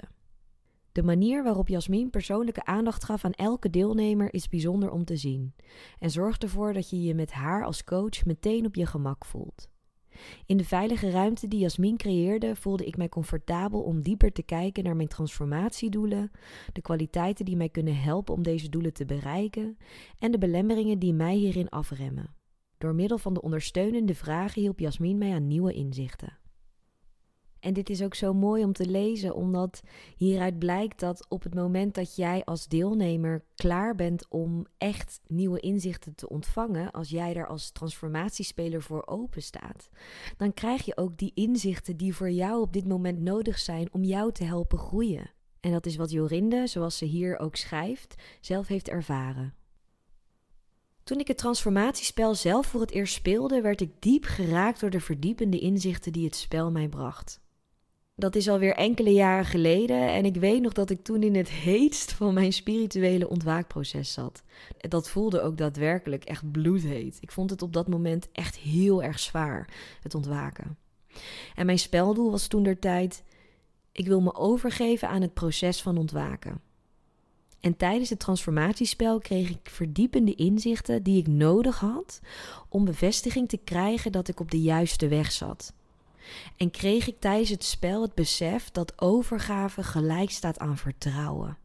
De 0.92 1.04
manier 1.04 1.44
waarop 1.44 1.68
Jasmin 1.68 2.10
persoonlijke 2.10 2.66
aandacht 2.66 3.04
gaf 3.04 3.26
aan 3.26 3.34
elke 3.34 3.70
deelnemer 3.70 4.34
is 4.34 4.50
bijzonder 4.50 4.92
om 4.92 5.06
te 5.06 5.18
zien 5.18 5.56
en 6.00 6.10
zorgt 6.10 6.44
ervoor 6.44 6.74
dat 6.74 6.90
je 6.90 7.02
je 7.02 7.16
met 7.16 7.32
haar 7.32 7.66
als 7.66 7.84
coach 7.84 8.26
meteen 8.26 8.66
op 8.66 8.76
je 8.76 8.86
gemak 8.86 9.26
voelt. 9.26 9.72
In 10.46 10.58
de 10.58 10.65
veilige 10.65 11.10
ruimte 11.10 11.48
die 11.48 11.60
Jasmin 11.60 11.98
creëerde, 11.98 12.55
voelde 12.55 12.86
ik 12.86 12.98
mij 12.98 13.10
comfortabel 13.10 13.82
om 13.82 14.01
dieper 14.01 14.32
te 14.32 14.43
kijken 14.43 14.84
naar 14.84 14.96
mijn 14.96 15.08
transformatiedoelen, 15.08 16.32
de 16.74 16.82
kwaliteiten 16.82 17.46
die 17.46 17.55
mij 17.55 17.70
kunnen 17.70 17.96
helpen 17.96 18.34
om 18.34 18.43
deze 18.43 18.70
doelen 18.70 18.93
te 18.93 19.05
bereiken 19.05 19.77
en 20.20 20.32
de 20.32 20.38
belemmeringen 20.38 21.00
die 21.00 21.13
mij 21.13 21.36
hierin 21.36 21.70
afremmen. 21.70 22.36
Door 22.77 22.96
middel 22.96 23.17
van 23.17 23.34
de 23.34 23.41
ondersteunende 23.41 24.15
vragen 24.15 24.62
hielp 24.62 24.79
Jasmin 24.79 25.17
mij 25.17 25.34
aan 25.34 25.48
nieuwe 25.48 25.74
inzichten. 25.74 26.38
En 27.63 27.74
dit 27.74 27.89
is 27.89 28.01
ook 28.01 28.15
zo 28.15 28.34
mooi 28.34 28.63
om 28.63 28.74
te 28.74 28.86
lezen, 28.86 29.36
omdat 29.36 29.82
hieruit 30.15 30.60
blijkt 30.60 31.00
dat 31.00 31.25
op 31.29 31.43
het 31.43 31.55
moment 31.55 31.96
dat 31.96 32.15
jij 32.15 32.43
als 32.43 32.67
deelnemer 32.67 33.43
klaar 33.55 33.96
bent 33.96 34.25
om 34.29 34.65
echt 34.77 35.22
nieuwe 35.27 35.60
inzichten 35.60 36.15
te 36.15 36.29
ontvangen, 36.29 36.91
als 36.91 37.10
jij 37.10 37.36
er 37.36 37.48
als 37.48 37.72
transformatiespeler 37.72 38.82
voor 38.82 39.05
open 39.05 39.41
staat, 39.41 39.89
dan 40.38 40.53
krijg 40.53 40.86
je 40.86 40.98
ook 40.98 41.17
die 41.17 41.32
inzichten 41.34 41.98
die 41.98 42.15
voor 42.15 42.32
jou 42.32 42.62
op 42.62 42.74
dit 42.74 42.88
moment 42.88 43.22
nodig 43.22 43.60
zijn 43.60 43.93
om 43.93 44.03
jou 44.03 44.32
te 44.32 44.43
helpen 44.43 44.77
groeien. 44.77 45.32
En 45.60 45.72
dat 45.72 45.86
is 45.86 45.96
wat 45.96 46.12
Jorinde, 46.12 46.67
zoals 46.67 46.98
ze 46.98 47.05
hier 47.05 47.39
ook 47.39 47.55
schrijft, 47.55 48.15
zelf 48.41 48.67
heeft 48.67 48.89
ervaren. 48.89 49.53
Toen 51.03 51.20
ik 51.20 51.27
het 51.27 51.38
transformatiespel 51.38 52.36
zelf 52.36 52.67
voor 52.67 52.82
het 52.82 52.91
eerst 52.91 53.13
speelde, 53.13 53.62
werd 53.62 53.82
ik 53.82 54.01
diep 54.01 54.25
geraakt 54.25 54.79
door 54.79 54.89
de 54.89 55.00
verdiepende 55.01 55.60
inzichten 55.60 56.12
die 56.12 56.25
het 56.25 56.36
spel 56.36 56.72
mij 56.72 56.88
bracht. 56.88 57.43
Dat 58.15 58.36
is 58.36 58.50
alweer 58.50 58.75
enkele 58.75 59.10
jaren 59.10 59.46
geleden 59.46 60.08
en 60.08 60.25
ik 60.25 60.36
weet 60.36 60.62
nog 60.62 60.74
dat 60.74 60.89
ik 60.89 61.03
toen 61.03 61.24
in 61.24 61.36
het 61.36 61.50
heetst 61.50 62.12
van 62.12 62.34
mijn 62.34 62.53
spirituele 62.53 63.29
ontwaakproces 63.29 64.13
zat. 64.13 64.43
Dat 64.77 65.10
voelde 65.10 65.41
ook 65.41 65.58
daadwerkelijk 65.58 66.24
echt 66.24 66.51
bloedheet. 66.51 67.17
Ik 67.22 67.32
vond 67.32 67.50
het 67.50 67.62
op 67.62 67.74
dat 67.74 67.88
moment 67.88 68.32
echt 68.32 68.58
heel 68.58 69.03
erg 69.03 69.20
zwaar, 69.20 69.74
het 70.01 70.15
ontwaken. 70.15 70.77
En 71.55 71.65
mijn 71.65 71.79
speldoel 71.79 72.32
was 72.32 72.48
toen 72.48 72.63
der 72.63 72.79
tijd: 72.79 73.24
ik 73.91 74.08
wil 74.08 74.22
me 74.22 74.34
overgeven 74.34 75.10
aan 75.10 75.22
het 75.22 75.34
proces 75.34 75.82
van 75.82 75.98
ontwaken. 75.98 76.62
En 77.60 77.77
tijdens 77.77 78.10
het 78.10 78.20
transformatiespel 78.20 79.20
kreeg 79.20 79.50
ik 79.50 79.70
verdiepende 79.70 80.36
inzichten 80.36 81.03
die 81.03 81.17
ik 81.17 81.27
nodig 81.27 81.79
had 81.79 82.20
om 82.70 82.86
bevestiging 82.86 83.50
te 83.50 83.58
krijgen 83.58 84.12
dat 84.12 84.27
ik 84.27 84.39
op 84.39 84.51
de 84.51 84.62
juiste 84.62 85.08
weg 85.08 85.32
zat. 85.32 85.74
En 86.58 86.72
kreeg 86.72 87.08
ik 87.08 87.20
tijdens 87.20 87.50
het 87.50 87.63
spel 87.63 88.01
het 88.01 88.13
besef 88.13 88.72
dat 88.72 89.01
overgave 89.01 89.84
gelijk 89.84 90.30
staat 90.30 90.60
aan 90.60 90.77
vertrouwen. 90.77 91.58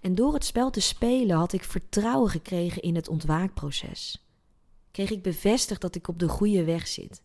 En 0.00 0.14
door 0.14 0.34
het 0.34 0.44
spel 0.44 0.70
te 0.70 0.80
spelen 0.80 1.36
had 1.36 1.52
ik 1.52 1.64
vertrouwen 1.64 2.30
gekregen 2.30 2.82
in 2.82 2.94
het 2.94 3.08
ontwaakproces. 3.08 4.26
Kreeg 4.90 5.10
ik 5.10 5.22
bevestigd 5.22 5.80
dat 5.80 5.94
ik 5.94 6.08
op 6.08 6.18
de 6.18 6.28
goede 6.28 6.64
weg 6.64 6.86
zit. 6.88 7.22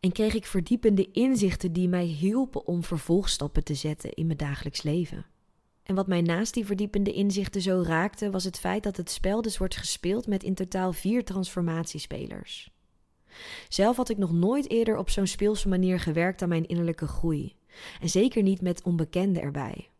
En 0.00 0.12
kreeg 0.12 0.34
ik 0.34 0.46
verdiepende 0.46 1.10
inzichten 1.10 1.72
die 1.72 1.88
mij 1.88 2.04
hielpen 2.04 2.66
om 2.66 2.84
vervolgstappen 2.84 3.64
te 3.64 3.74
zetten 3.74 4.12
in 4.12 4.26
mijn 4.26 4.38
dagelijks 4.38 4.82
leven. 4.82 5.26
En 5.82 5.94
wat 5.94 6.06
mij 6.06 6.20
naast 6.20 6.54
die 6.54 6.66
verdiepende 6.66 7.12
inzichten 7.12 7.62
zo 7.62 7.82
raakte, 7.86 8.30
was 8.30 8.44
het 8.44 8.58
feit 8.58 8.82
dat 8.82 8.96
het 8.96 9.10
spel 9.10 9.42
dus 9.42 9.58
wordt 9.58 9.76
gespeeld 9.76 10.26
met 10.26 10.42
in 10.42 10.54
totaal 10.54 10.92
vier 10.92 11.24
transformatiespelers. 11.24 12.70
Zelf 13.68 13.96
had 13.96 14.08
ik 14.08 14.18
nog 14.18 14.32
nooit 14.32 14.70
eerder 14.70 14.96
op 14.96 15.10
zo'n 15.10 15.26
speelse 15.26 15.68
manier 15.68 16.00
gewerkt 16.00 16.42
aan 16.42 16.48
mijn 16.48 16.66
innerlijke 16.66 17.06
groei. 17.06 17.56
En 18.00 18.08
zeker 18.08 18.42
niet 18.42 18.60
met 18.60 18.82
onbekenden 18.82 19.42
erbij. 19.42 19.90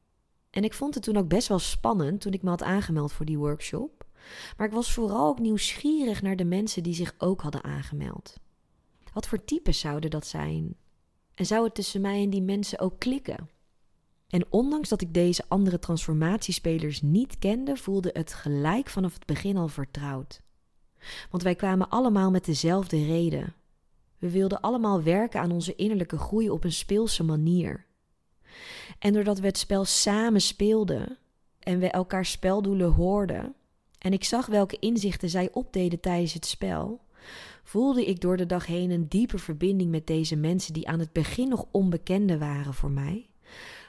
En 0.50 0.64
ik 0.64 0.74
vond 0.74 0.94
het 0.94 1.02
toen 1.02 1.16
ook 1.16 1.28
best 1.28 1.48
wel 1.48 1.58
spannend 1.58 2.20
toen 2.20 2.32
ik 2.32 2.42
me 2.42 2.48
had 2.48 2.62
aangemeld 2.62 3.12
voor 3.12 3.26
die 3.26 3.38
workshop. 3.38 4.06
Maar 4.56 4.66
ik 4.66 4.72
was 4.72 4.92
vooral 4.92 5.28
ook 5.28 5.38
nieuwsgierig 5.38 6.22
naar 6.22 6.36
de 6.36 6.44
mensen 6.44 6.82
die 6.82 6.94
zich 6.94 7.14
ook 7.18 7.40
hadden 7.40 7.64
aangemeld. 7.64 8.36
Wat 9.12 9.26
voor 9.26 9.44
types 9.44 9.78
zouden 9.78 10.10
dat 10.10 10.26
zijn? 10.26 10.76
En 11.34 11.46
zou 11.46 11.64
het 11.64 11.74
tussen 11.74 12.00
mij 12.00 12.22
en 12.22 12.30
die 12.30 12.42
mensen 12.42 12.78
ook 12.78 12.98
klikken? 12.98 13.48
En 14.28 14.46
ondanks 14.50 14.88
dat 14.88 15.00
ik 15.00 15.14
deze 15.14 15.44
andere 15.48 15.78
transformatiespelers 15.78 17.02
niet 17.02 17.38
kende, 17.38 17.76
voelde 17.76 18.10
het 18.12 18.34
gelijk 18.34 18.88
vanaf 18.88 19.14
het 19.14 19.26
begin 19.26 19.56
al 19.56 19.68
vertrouwd. 19.68 20.42
Want 21.30 21.42
wij 21.42 21.54
kwamen 21.54 21.88
allemaal 21.88 22.30
met 22.30 22.44
dezelfde 22.44 23.04
reden. 23.04 23.54
We 24.18 24.30
wilden 24.30 24.60
allemaal 24.60 25.02
werken 25.02 25.40
aan 25.40 25.50
onze 25.50 25.74
innerlijke 25.74 26.18
groei 26.18 26.50
op 26.50 26.64
een 26.64 26.72
speelse 26.72 27.24
manier. 27.24 27.84
En 28.98 29.12
doordat 29.12 29.38
we 29.38 29.46
het 29.46 29.58
spel 29.58 29.84
samen 29.84 30.40
speelden 30.40 31.18
en 31.58 31.78
we 31.78 31.90
elkaar 31.90 32.24
speldoelen 32.24 32.92
hoorden, 32.92 33.54
en 33.98 34.12
ik 34.12 34.24
zag 34.24 34.46
welke 34.46 34.78
inzichten 34.78 35.28
zij 35.30 35.52
opdeden 35.52 36.00
tijdens 36.00 36.32
het 36.32 36.46
spel, 36.46 37.00
voelde 37.62 38.06
ik 38.06 38.20
door 38.20 38.36
de 38.36 38.46
dag 38.46 38.66
heen 38.66 38.90
een 38.90 39.08
diepe 39.08 39.38
verbinding 39.38 39.90
met 39.90 40.06
deze 40.06 40.36
mensen 40.36 40.72
die 40.72 40.88
aan 40.88 40.98
het 40.98 41.12
begin 41.12 41.48
nog 41.48 41.66
onbekende 41.70 42.38
waren 42.38 42.74
voor 42.74 42.90
mij, 42.90 43.28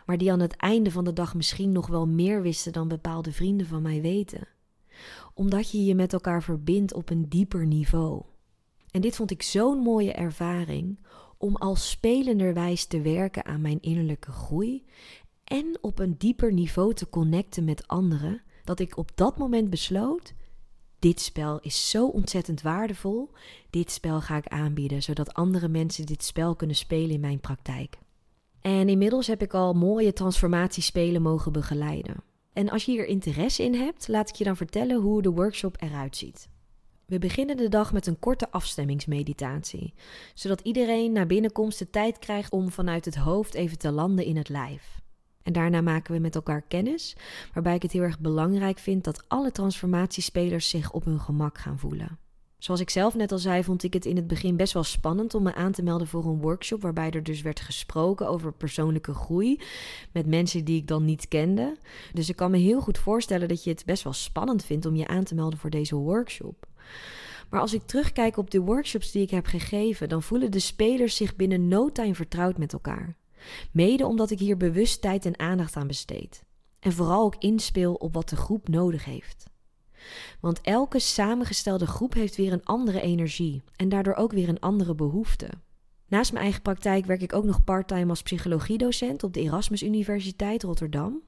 maar 0.06 0.18
die 0.18 0.32
aan 0.32 0.40
het 0.40 0.56
einde 0.56 0.92
van 0.92 1.04
de 1.04 1.14
dag 1.14 1.36
misschien 1.36 1.72
nog 1.72 1.88
wel 1.88 2.08
meer 2.08 2.42
wisten 2.42 2.74
dan 2.74 2.88
bepaalde 2.88 3.32
vrienden 3.32 3.68
van 3.68 3.82
mij 3.82 4.02
weten. 4.02 4.48
Omdat 5.34 5.72
je 5.72 5.86
je 5.86 5.96
met 5.96 6.14
elkaar 6.14 6.44
verbindt 6.44 6.94
op 6.94 7.10
een 7.10 7.30
dieper 7.30 7.66
niveau. 7.66 8.24
En 8.92 9.02
dit 9.02 9.16
vond 9.16 9.32
ik 9.32 9.42
zo'n 9.42 9.80
mooie 9.80 10.12
ervaring 10.12 11.00
om 11.38 11.56
als 11.56 11.90
spelenderwijs 11.90 12.86
te 12.86 13.02
werken 13.02 13.46
aan 13.46 13.62
mijn 13.62 13.82
innerlijke 13.82 14.32
groei 14.32 14.86
en 15.44 15.78
op 15.82 16.00
een 16.00 16.16
dieper 16.18 16.54
niveau 16.54 16.94
te 16.94 17.10
connecten 17.10 17.64
met 17.64 17.88
anderen, 17.88 18.42
dat 18.64 18.80
ik 18.80 18.98
op 18.98 19.12
dat 19.16 19.38
moment 19.38 19.70
besloot: 19.70 20.34
dit 21.00 21.22
spel 21.22 21.60
is 21.60 21.90
zo 21.90 22.08
ontzettend 22.08 22.62
waardevol. 22.62 23.32
Dit 23.70 23.92
spel 23.92 24.22
ga 24.22 24.38
ik 24.38 24.48
aanbieden, 24.48 25.04
zodat 25.04 25.34
andere 25.34 25.68
mensen 25.68 26.06
dit 26.06 26.24
spel 26.24 26.56
kunnen 26.56 26.76
spelen 26.76 27.10
in 27.10 27.20
mijn 27.20 27.40
praktijk. 27.40 27.98
En 28.62 28.90
inmiddels 28.90 29.28
heb 29.28 29.42
ik 29.42 29.54
al 29.54 29.74
mooie 29.74 30.14
transformatiespelen 30.14 31.22
mogen 31.22 31.52
begeleiden. 31.52 32.24
En 32.58 32.70
als 32.70 32.86
je 32.86 32.92
hier 32.92 33.06
interesse 33.06 33.64
in 33.64 33.74
hebt, 33.74 34.08
laat 34.08 34.30
ik 34.30 34.36
je 34.36 34.44
dan 34.44 34.58
vertellen 34.58 35.02
hoe 35.02 35.22
de 35.22 35.30
workshop 35.30 35.76
eruit 35.80 36.18
ziet. 36.18 36.50
We 37.06 37.20
beginnen 37.20 37.58
de 37.58 37.70
dag 37.70 37.94
met 37.94 38.08
een 38.08 38.20
korte 38.20 38.52
afstemmingsmeditatie, 38.52 39.94
zodat 40.34 40.62
iedereen 40.62 41.12
na 41.12 41.26
binnenkomst 41.26 41.80
de 41.80 41.90
tijd 41.90 42.20
krijgt 42.20 42.52
om 42.52 42.72
vanuit 42.72 43.06
het 43.06 43.16
hoofd 43.16 43.54
even 43.54 43.78
te 43.78 43.92
landen 43.92 44.26
in 44.26 44.38
het 44.38 44.50
lijf. 44.50 45.02
En 45.44 45.54
daarna 45.54 45.82
maken 45.82 46.14
we 46.14 46.20
met 46.20 46.36
elkaar 46.36 46.62
kennis, 46.62 47.16
waarbij 47.54 47.76
ik 47.76 47.82
het 47.82 47.92
heel 47.92 48.02
erg 48.02 48.20
belangrijk 48.20 48.80
vind 48.80 49.04
dat 49.04 49.24
alle 49.28 49.52
transformatiespelers 49.52 50.70
zich 50.70 50.92
op 50.92 51.06
hun 51.06 51.20
gemak 51.20 51.58
gaan 51.58 51.80
voelen. 51.80 52.20
Zoals 52.58 52.80
ik 52.80 52.90
zelf 52.90 53.16
net 53.16 53.32
al 53.32 53.38
zei, 53.38 53.64
vond 53.64 53.84
ik 53.84 53.94
het 53.94 54.06
in 54.06 54.16
het 54.16 54.28
begin 54.28 54.56
best 54.56 54.74
wel 54.74 54.84
spannend 54.84 55.34
om 55.34 55.44
me 55.44 55.54
aan 55.54 55.72
te 55.72 55.84
melden 55.84 56.08
voor 56.08 56.26
een 56.26 56.42
workshop 56.42 56.82
waarbij 56.82 57.12
er 57.12 57.24
dus 57.24 57.42
werd 57.42 57.60
gesproken 57.60 58.28
over 58.28 58.54
persoonlijke 58.54 59.14
groei 59.14 59.62
met 60.12 60.26
mensen 60.26 60.66
die 60.66 60.78
ik 60.78 60.88
dan 60.88 61.06
niet 61.06 61.28
kende. 61.28 61.78
Dus 62.14 62.30
ik 62.30 62.36
kan 62.36 62.52
me 62.52 62.58
heel 62.58 62.82
goed 62.82 62.98
voorstellen 62.98 63.48
dat 63.48 63.64
je 63.64 63.70
het 63.70 63.86
best 63.86 64.04
wel 64.04 64.14
spannend 64.14 64.66
vindt 64.66 64.86
om 64.86 64.96
je 64.96 65.08
aan 65.08 65.24
te 65.24 65.36
melden 65.36 65.60
voor 65.60 65.70
deze 65.70 65.96
workshop. 65.96 66.66
Maar 67.50 67.62
als 67.62 67.74
ik 67.74 67.82
terugkijk 67.86 68.38
op 68.38 68.52
de 68.52 68.60
workshops 68.60 69.12
die 69.12 69.22
ik 69.22 69.30
heb 69.30 69.46
gegeven, 69.46 70.10
dan 70.10 70.24
voelen 70.24 70.52
de 70.52 70.60
spelers 70.60 71.16
zich 71.16 71.36
binnen 71.36 71.68
no 71.68 71.92
time 71.92 72.16
vertrouwd 72.16 72.58
met 72.58 72.74
elkaar. 72.74 73.16
Mede 73.72 74.06
omdat 74.06 74.32
ik 74.32 74.40
hier 74.40 74.58
bewust 74.58 75.02
tijd 75.02 75.26
en 75.26 75.40
aandacht 75.40 75.76
aan 75.76 75.88
besteed. 75.88 76.44
En 76.80 76.94
vooral 76.94 77.24
ook 77.24 77.36
inspeel 77.40 77.94
op 77.94 78.14
wat 78.14 78.30
de 78.30 78.36
groep 78.36 78.68
nodig 78.68 79.06
heeft. 79.06 79.46
Want 80.40 80.62
elke 80.62 81.00
samengestelde 81.00 81.88
groep 81.88 82.14
heeft 82.14 82.36
weer 82.36 82.54
een 82.54 82.66
andere 82.66 83.02
energie 83.02 83.62
en 83.76 83.90
daardoor 83.90 84.16
ook 84.16 84.32
weer 84.32 84.50
een 84.50 84.60
andere 84.60 84.96
behoefte. 84.96 85.50
Naast 86.08 86.32
mijn 86.32 86.44
eigen 86.44 86.62
praktijk 86.62 87.06
werk 87.06 87.22
ik 87.22 87.34
ook 87.34 87.44
nog 87.44 87.64
parttime 87.64 88.10
als 88.10 88.22
psychologiedocent 88.22 89.24
op 89.24 89.34
de 89.34 89.42
Erasmus 89.42 89.84
Universiteit 89.84 90.64
Rotterdam. 90.64 91.22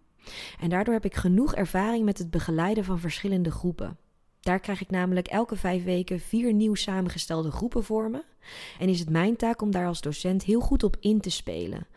En 0.59 0.69
daardoor 0.69 0.93
heb 0.93 1.05
ik 1.05 1.15
genoeg 1.15 1.55
ervaring 1.55 2.05
met 2.05 2.17
het 2.17 2.29
begeleiden 2.29 2.83
van 2.83 2.99
verschillende 2.99 3.51
groepen. 3.51 3.97
Daar 4.39 4.59
krijg 4.59 4.81
ik 4.81 4.89
namelijk 4.89 5.27
elke 5.27 5.55
vijf 5.55 5.83
weken 5.83 6.19
vier 6.19 6.53
nieuw 6.53 6.75
samengestelde 6.75 7.51
groepen 7.51 7.83
voor 7.83 8.09
me. 8.09 8.23
En 8.79 8.89
is 8.89 8.99
het 8.99 9.09
mijn 9.09 9.35
taak 9.35 9.61
om 9.61 9.71
daar 9.71 9.87
als 9.87 10.01
docent 10.01 10.43
heel 10.43 10.59
goed 10.59 10.83
op 10.83 10.97
in 10.99 11.19
te 11.19 11.29
spelen. 11.29 11.87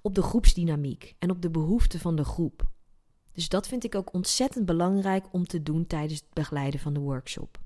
Op 0.00 0.14
de 0.14 0.22
groepsdynamiek 0.22 1.14
en 1.18 1.30
op 1.30 1.42
de 1.42 1.50
behoeften 1.50 2.00
van 2.00 2.16
de 2.16 2.24
groep. 2.24 2.71
Dus 3.32 3.48
dat 3.48 3.68
vind 3.68 3.84
ik 3.84 3.94
ook 3.94 4.14
ontzettend 4.14 4.66
belangrijk 4.66 5.24
om 5.30 5.46
te 5.46 5.62
doen 5.62 5.86
tijdens 5.86 6.20
het 6.20 6.32
begeleiden 6.32 6.80
van 6.80 6.92
de 6.92 7.00
workshop. 7.00 7.58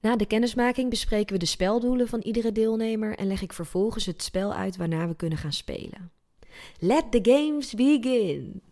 Na 0.00 0.16
de 0.16 0.26
kennismaking 0.26 0.90
bespreken 0.90 1.32
we 1.32 1.38
de 1.38 1.46
speldoelen 1.46 2.08
van 2.08 2.20
iedere 2.20 2.52
deelnemer 2.52 3.16
en 3.16 3.26
leg 3.26 3.42
ik 3.42 3.52
vervolgens 3.52 4.06
het 4.06 4.22
spel 4.22 4.54
uit 4.54 4.76
waarna 4.76 5.08
we 5.08 5.14
kunnen 5.14 5.38
gaan 5.38 5.52
spelen. 5.52 6.12
Let 6.78 7.10
the 7.10 7.18
games 7.22 7.74
begin! 7.74 8.62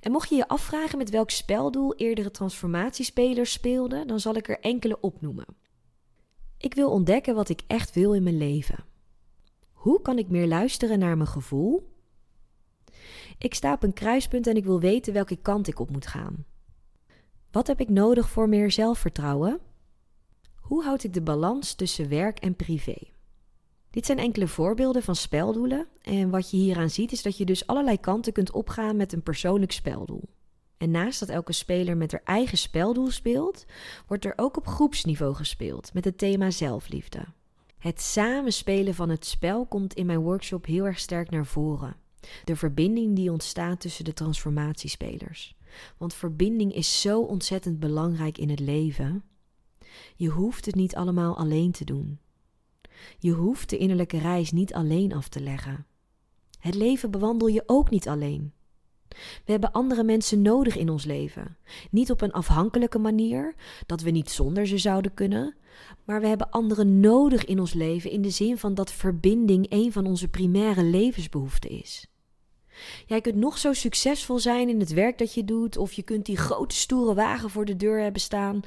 En 0.00 0.12
mocht 0.12 0.28
je 0.28 0.36
je 0.36 0.48
afvragen 0.48 0.98
met 0.98 1.10
welk 1.10 1.30
speldoel 1.30 1.94
eerdere 1.94 2.30
transformatiespelers 2.30 3.52
speelden, 3.52 4.06
dan 4.06 4.20
zal 4.20 4.34
ik 4.34 4.48
er 4.48 4.60
enkele 4.60 5.00
opnoemen. 5.00 5.46
Ik 6.58 6.74
wil 6.74 6.90
ontdekken 6.90 7.34
wat 7.34 7.48
ik 7.48 7.62
echt 7.66 7.94
wil 7.94 8.14
in 8.14 8.22
mijn 8.22 8.38
leven. 8.38 8.84
Hoe 9.72 10.02
kan 10.02 10.18
ik 10.18 10.28
meer 10.28 10.46
luisteren 10.46 10.98
naar 10.98 11.16
mijn 11.16 11.28
gevoel? 11.28 11.89
Ik 13.40 13.54
sta 13.54 13.72
op 13.72 13.82
een 13.82 13.92
kruispunt 13.92 14.46
en 14.46 14.56
ik 14.56 14.64
wil 14.64 14.80
weten 14.80 15.12
welke 15.12 15.36
kant 15.36 15.68
ik 15.68 15.78
op 15.78 15.90
moet 15.90 16.06
gaan. 16.06 16.44
Wat 17.50 17.66
heb 17.66 17.80
ik 17.80 17.88
nodig 17.88 18.30
voor 18.30 18.48
meer 18.48 18.70
zelfvertrouwen? 18.70 19.60
Hoe 20.54 20.84
houd 20.84 21.04
ik 21.04 21.12
de 21.12 21.22
balans 21.22 21.74
tussen 21.74 22.08
werk 22.08 22.38
en 22.38 22.56
privé? 22.56 22.96
Dit 23.90 24.06
zijn 24.06 24.18
enkele 24.18 24.48
voorbeelden 24.48 25.02
van 25.02 25.16
speldoelen 25.16 25.86
en 26.02 26.30
wat 26.30 26.50
je 26.50 26.56
hieraan 26.56 26.90
ziet 26.90 27.12
is 27.12 27.22
dat 27.22 27.36
je 27.36 27.44
dus 27.44 27.66
allerlei 27.66 28.00
kanten 28.00 28.32
kunt 28.32 28.52
opgaan 28.52 28.96
met 28.96 29.12
een 29.12 29.22
persoonlijk 29.22 29.72
speldoel. 29.72 30.28
En 30.76 30.90
naast 30.90 31.20
dat 31.20 31.28
elke 31.28 31.52
speler 31.52 31.96
met 31.96 32.12
haar 32.12 32.22
eigen 32.24 32.58
speldoel 32.58 33.10
speelt, 33.10 33.64
wordt 34.06 34.24
er 34.24 34.32
ook 34.36 34.56
op 34.56 34.66
groepsniveau 34.66 35.34
gespeeld 35.34 35.94
met 35.94 36.04
het 36.04 36.18
thema 36.18 36.50
zelfliefde. 36.50 37.24
Het 37.78 38.00
samenspelen 38.00 38.94
van 38.94 39.08
het 39.08 39.26
spel 39.26 39.66
komt 39.66 39.94
in 39.94 40.06
mijn 40.06 40.20
workshop 40.20 40.66
heel 40.66 40.84
erg 40.84 40.98
sterk 40.98 41.30
naar 41.30 41.46
voren. 41.46 41.96
De 42.44 42.56
verbinding 42.56 43.16
die 43.16 43.32
ontstaat 43.32 43.80
tussen 43.80 44.04
de 44.04 44.12
transformatiespelers. 44.12 45.56
Want 45.96 46.14
verbinding 46.14 46.74
is 46.74 47.00
zo 47.00 47.20
ontzettend 47.20 47.80
belangrijk 47.80 48.38
in 48.38 48.50
het 48.50 48.60
leven. 48.60 49.24
Je 50.16 50.28
hoeft 50.28 50.66
het 50.66 50.74
niet 50.74 50.96
allemaal 50.96 51.36
alleen 51.36 51.72
te 51.72 51.84
doen. 51.84 52.18
Je 53.18 53.32
hoeft 53.32 53.70
de 53.70 53.76
innerlijke 53.76 54.18
reis 54.18 54.52
niet 54.52 54.74
alleen 54.74 55.12
af 55.12 55.28
te 55.28 55.40
leggen. 55.40 55.86
Het 56.58 56.74
leven 56.74 57.10
bewandel 57.10 57.48
je 57.48 57.62
ook 57.66 57.90
niet 57.90 58.08
alleen. 58.08 58.52
We 59.44 59.52
hebben 59.52 59.72
andere 59.72 60.04
mensen 60.04 60.42
nodig 60.42 60.76
in 60.76 60.88
ons 60.88 61.04
leven. 61.04 61.56
Niet 61.90 62.10
op 62.10 62.20
een 62.20 62.32
afhankelijke 62.32 62.98
manier, 62.98 63.54
dat 63.86 64.00
we 64.00 64.10
niet 64.10 64.30
zonder 64.30 64.66
ze 64.66 64.78
zouden 64.78 65.14
kunnen, 65.14 65.54
maar 66.04 66.20
we 66.20 66.26
hebben 66.26 66.50
anderen 66.50 67.00
nodig 67.00 67.44
in 67.44 67.60
ons 67.60 67.72
leven 67.72 68.10
in 68.10 68.22
de 68.22 68.30
zin 68.30 68.58
van 68.58 68.74
dat 68.74 68.92
verbinding 68.92 69.66
een 69.68 69.92
van 69.92 70.06
onze 70.06 70.28
primaire 70.28 70.84
levensbehoeften 70.84 71.70
is. 71.70 72.09
Jij 73.06 73.20
kunt 73.20 73.36
nog 73.36 73.58
zo 73.58 73.72
succesvol 73.72 74.38
zijn 74.38 74.68
in 74.68 74.80
het 74.80 74.92
werk 74.92 75.18
dat 75.18 75.34
je 75.34 75.44
doet, 75.44 75.76
of 75.76 75.92
je 75.92 76.02
kunt 76.02 76.26
die 76.26 76.36
grote 76.36 76.74
stoere 76.74 77.14
wagen 77.14 77.50
voor 77.50 77.64
de 77.64 77.76
deur 77.76 78.00
hebben 78.02 78.20
staan, 78.20 78.60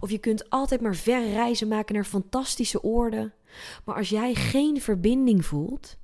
of 0.00 0.10
je 0.10 0.18
kunt 0.18 0.50
altijd 0.50 0.80
maar 0.80 0.96
verre 0.96 1.30
reizen 1.30 1.68
maken 1.68 1.94
naar 1.94 2.04
fantastische 2.04 2.82
oorden. 2.82 3.32
Maar 3.84 3.96
als 3.96 4.08
jij 4.08 4.34
geen 4.34 4.80
verbinding 4.80 5.44
voelt, 5.44 5.96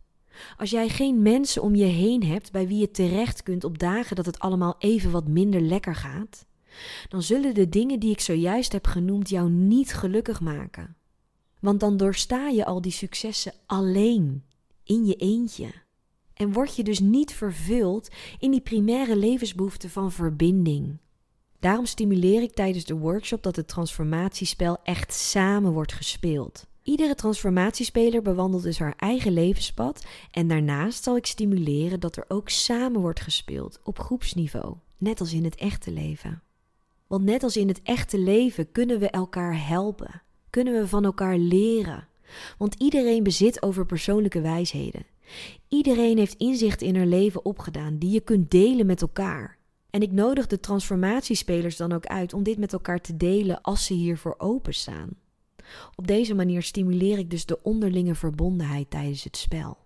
als 0.56 0.70
jij 0.70 0.88
geen 0.88 1.22
mensen 1.22 1.62
om 1.62 1.74
je 1.74 1.84
heen 1.84 2.24
hebt 2.24 2.52
bij 2.52 2.66
wie 2.68 2.78
je 2.78 2.90
terecht 2.90 3.42
kunt 3.42 3.64
op 3.64 3.78
dagen 3.78 4.16
dat 4.16 4.26
het 4.26 4.38
allemaal 4.38 4.74
even 4.78 5.10
wat 5.10 5.28
minder 5.28 5.60
lekker 5.60 5.94
gaat, 5.94 6.46
dan 7.08 7.22
zullen 7.22 7.54
de 7.54 7.68
dingen 7.68 8.00
die 8.00 8.10
ik 8.10 8.20
zojuist 8.20 8.72
heb 8.72 8.86
genoemd 8.86 9.28
jou 9.28 9.50
niet 9.50 9.94
gelukkig 9.94 10.40
maken. 10.40 10.96
Want 11.60 11.80
dan 11.80 11.96
doorsta 11.96 12.48
je 12.48 12.64
al 12.64 12.80
die 12.80 12.92
successen 12.92 13.52
alleen, 13.66 14.44
in 14.84 15.06
je 15.06 15.14
eentje. 15.14 15.83
En 16.34 16.52
word 16.52 16.76
je 16.76 16.84
dus 16.84 17.00
niet 17.00 17.32
vervuld 17.32 18.08
in 18.38 18.50
die 18.50 18.60
primaire 18.60 19.16
levensbehoefte 19.16 19.90
van 19.90 20.12
verbinding. 20.12 20.98
Daarom 21.60 21.86
stimuleer 21.86 22.42
ik 22.42 22.52
tijdens 22.54 22.84
de 22.84 22.94
workshop 22.94 23.42
dat 23.42 23.56
het 23.56 23.68
transformatiespel 23.68 24.78
echt 24.82 25.12
samen 25.12 25.72
wordt 25.72 25.92
gespeeld. 25.92 26.66
Iedere 26.82 27.14
transformatiespeler 27.14 28.22
bewandelt 28.22 28.62
dus 28.62 28.78
haar 28.78 28.94
eigen 28.96 29.32
levenspad 29.32 30.06
en 30.30 30.48
daarnaast 30.48 31.02
zal 31.04 31.16
ik 31.16 31.26
stimuleren 31.26 32.00
dat 32.00 32.16
er 32.16 32.24
ook 32.28 32.48
samen 32.48 33.00
wordt 33.00 33.20
gespeeld 33.20 33.80
op 33.82 33.98
groepsniveau, 33.98 34.74
net 34.98 35.20
als 35.20 35.32
in 35.32 35.44
het 35.44 35.54
echte 35.54 35.90
leven. 35.90 36.42
Want 37.06 37.24
net 37.24 37.42
als 37.42 37.56
in 37.56 37.68
het 37.68 37.82
echte 37.82 38.18
leven 38.18 38.72
kunnen 38.72 38.98
we 38.98 39.10
elkaar 39.10 39.66
helpen, 39.66 40.22
kunnen 40.50 40.72
we 40.72 40.88
van 40.88 41.04
elkaar 41.04 41.38
leren. 41.38 42.08
Want 42.58 42.74
iedereen 42.74 43.22
bezit 43.22 43.62
over 43.62 43.86
persoonlijke 43.86 44.40
wijsheden. 44.40 45.06
Iedereen 45.68 46.18
heeft 46.18 46.38
inzicht 46.38 46.82
in 46.82 46.96
haar 46.96 47.06
leven 47.06 47.44
opgedaan 47.44 47.98
die 47.98 48.10
je 48.10 48.20
kunt 48.20 48.50
delen 48.50 48.86
met 48.86 49.02
elkaar. 49.02 49.58
En 49.90 50.02
ik 50.02 50.12
nodig 50.12 50.46
de 50.46 50.60
transformatiespelers 50.60 51.76
dan 51.76 51.92
ook 51.92 52.06
uit 52.06 52.32
om 52.32 52.42
dit 52.42 52.58
met 52.58 52.72
elkaar 52.72 53.00
te 53.00 53.16
delen 53.16 53.60
als 53.60 53.86
ze 53.86 53.94
hiervoor 53.94 54.34
openstaan. 54.38 55.08
Op 55.96 56.06
deze 56.06 56.34
manier 56.34 56.62
stimuleer 56.62 57.18
ik 57.18 57.30
dus 57.30 57.46
de 57.46 57.62
onderlinge 57.62 58.14
verbondenheid 58.14 58.90
tijdens 58.90 59.24
het 59.24 59.36
spel. 59.36 59.76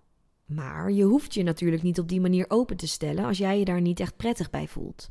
Maar 0.44 0.92
je 0.92 1.04
hoeft 1.04 1.34
je 1.34 1.42
natuurlijk 1.42 1.82
niet 1.82 1.98
op 1.98 2.08
die 2.08 2.20
manier 2.20 2.44
open 2.48 2.76
te 2.76 2.88
stellen 2.88 3.24
als 3.24 3.38
jij 3.38 3.58
je 3.58 3.64
daar 3.64 3.80
niet 3.80 4.00
echt 4.00 4.16
prettig 4.16 4.50
bij 4.50 4.68
voelt. 4.68 5.10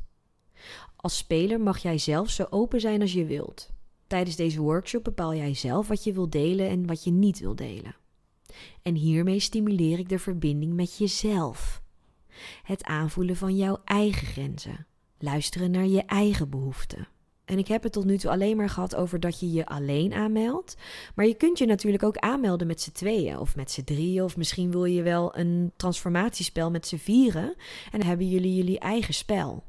Als 0.96 1.16
speler 1.16 1.60
mag 1.60 1.78
jij 1.78 1.98
zelf 1.98 2.30
zo 2.30 2.46
open 2.50 2.80
zijn 2.80 3.00
als 3.00 3.12
je 3.12 3.24
wilt. 3.24 3.70
Tijdens 4.06 4.36
deze 4.36 4.60
workshop 4.60 5.04
bepaal 5.04 5.34
jij 5.34 5.54
zelf 5.54 5.88
wat 5.88 6.04
je 6.04 6.12
wilt 6.12 6.32
delen 6.32 6.68
en 6.68 6.86
wat 6.86 7.04
je 7.04 7.10
niet 7.10 7.38
wilt 7.38 7.58
delen. 7.58 7.96
En 8.82 8.94
hiermee 8.94 9.40
stimuleer 9.40 9.98
ik 9.98 10.08
de 10.08 10.18
verbinding 10.18 10.72
met 10.72 10.96
jezelf. 10.96 11.82
Het 12.62 12.84
aanvoelen 12.84 13.36
van 13.36 13.56
jouw 13.56 13.80
eigen 13.84 14.26
grenzen. 14.26 14.86
Luisteren 15.18 15.70
naar 15.70 15.86
je 15.86 16.02
eigen 16.02 16.50
behoeften. 16.50 17.08
En 17.44 17.58
ik 17.58 17.68
heb 17.68 17.82
het 17.82 17.92
tot 17.92 18.04
nu 18.04 18.18
toe 18.18 18.30
alleen 18.30 18.56
maar 18.56 18.68
gehad 18.68 18.94
over 18.94 19.20
dat 19.20 19.40
je 19.40 19.52
je 19.52 19.66
alleen 19.66 20.14
aanmeldt. 20.14 20.76
Maar 21.14 21.26
je 21.26 21.34
kunt 21.34 21.58
je 21.58 21.66
natuurlijk 21.66 22.02
ook 22.02 22.16
aanmelden 22.16 22.66
met 22.66 22.80
z'n 22.80 22.92
tweeën 22.92 23.38
of 23.38 23.56
met 23.56 23.70
z'n 23.70 23.84
drieën. 23.84 24.22
Of 24.22 24.36
misschien 24.36 24.70
wil 24.70 24.84
je 24.84 25.02
wel 25.02 25.36
een 25.38 25.72
transformatiespel 25.76 26.70
met 26.70 26.86
z'n 26.86 26.96
vieren. 26.96 27.54
En 27.90 27.98
dan 27.98 28.08
hebben 28.08 28.28
jullie 28.28 28.54
jullie 28.54 28.78
eigen 28.78 29.14
spel. 29.14 29.64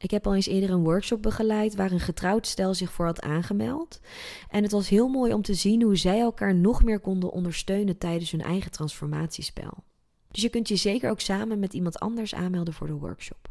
Ik 0.00 0.10
heb 0.10 0.26
al 0.26 0.34
eens 0.34 0.46
eerder 0.46 0.70
een 0.70 0.84
workshop 0.84 1.22
begeleid 1.22 1.74
waar 1.74 1.90
een 1.90 2.00
getrouwd 2.00 2.46
stel 2.46 2.74
zich 2.74 2.92
voor 2.92 3.04
had 3.04 3.20
aangemeld. 3.20 4.00
En 4.50 4.62
het 4.62 4.72
was 4.72 4.88
heel 4.88 5.08
mooi 5.08 5.32
om 5.32 5.42
te 5.42 5.54
zien 5.54 5.82
hoe 5.82 5.96
zij 5.96 6.20
elkaar 6.20 6.54
nog 6.54 6.84
meer 6.84 7.00
konden 7.00 7.30
ondersteunen 7.30 7.98
tijdens 7.98 8.30
hun 8.30 8.42
eigen 8.42 8.70
transformatiespel. 8.70 9.84
Dus 10.30 10.42
je 10.42 10.48
kunt 10.48 10.68
je 10.68 10.76
zeker 10.76 11.10
ook 11.10 11.20
samen 11.20 11.58
met 11.58 11.72
iemand 11.72 11.98
anders 11.98 12.34
aanmelden 12.34 12.74
voor 12.74 12.86
de 12.86 12.92
workshop. 12.92 13.48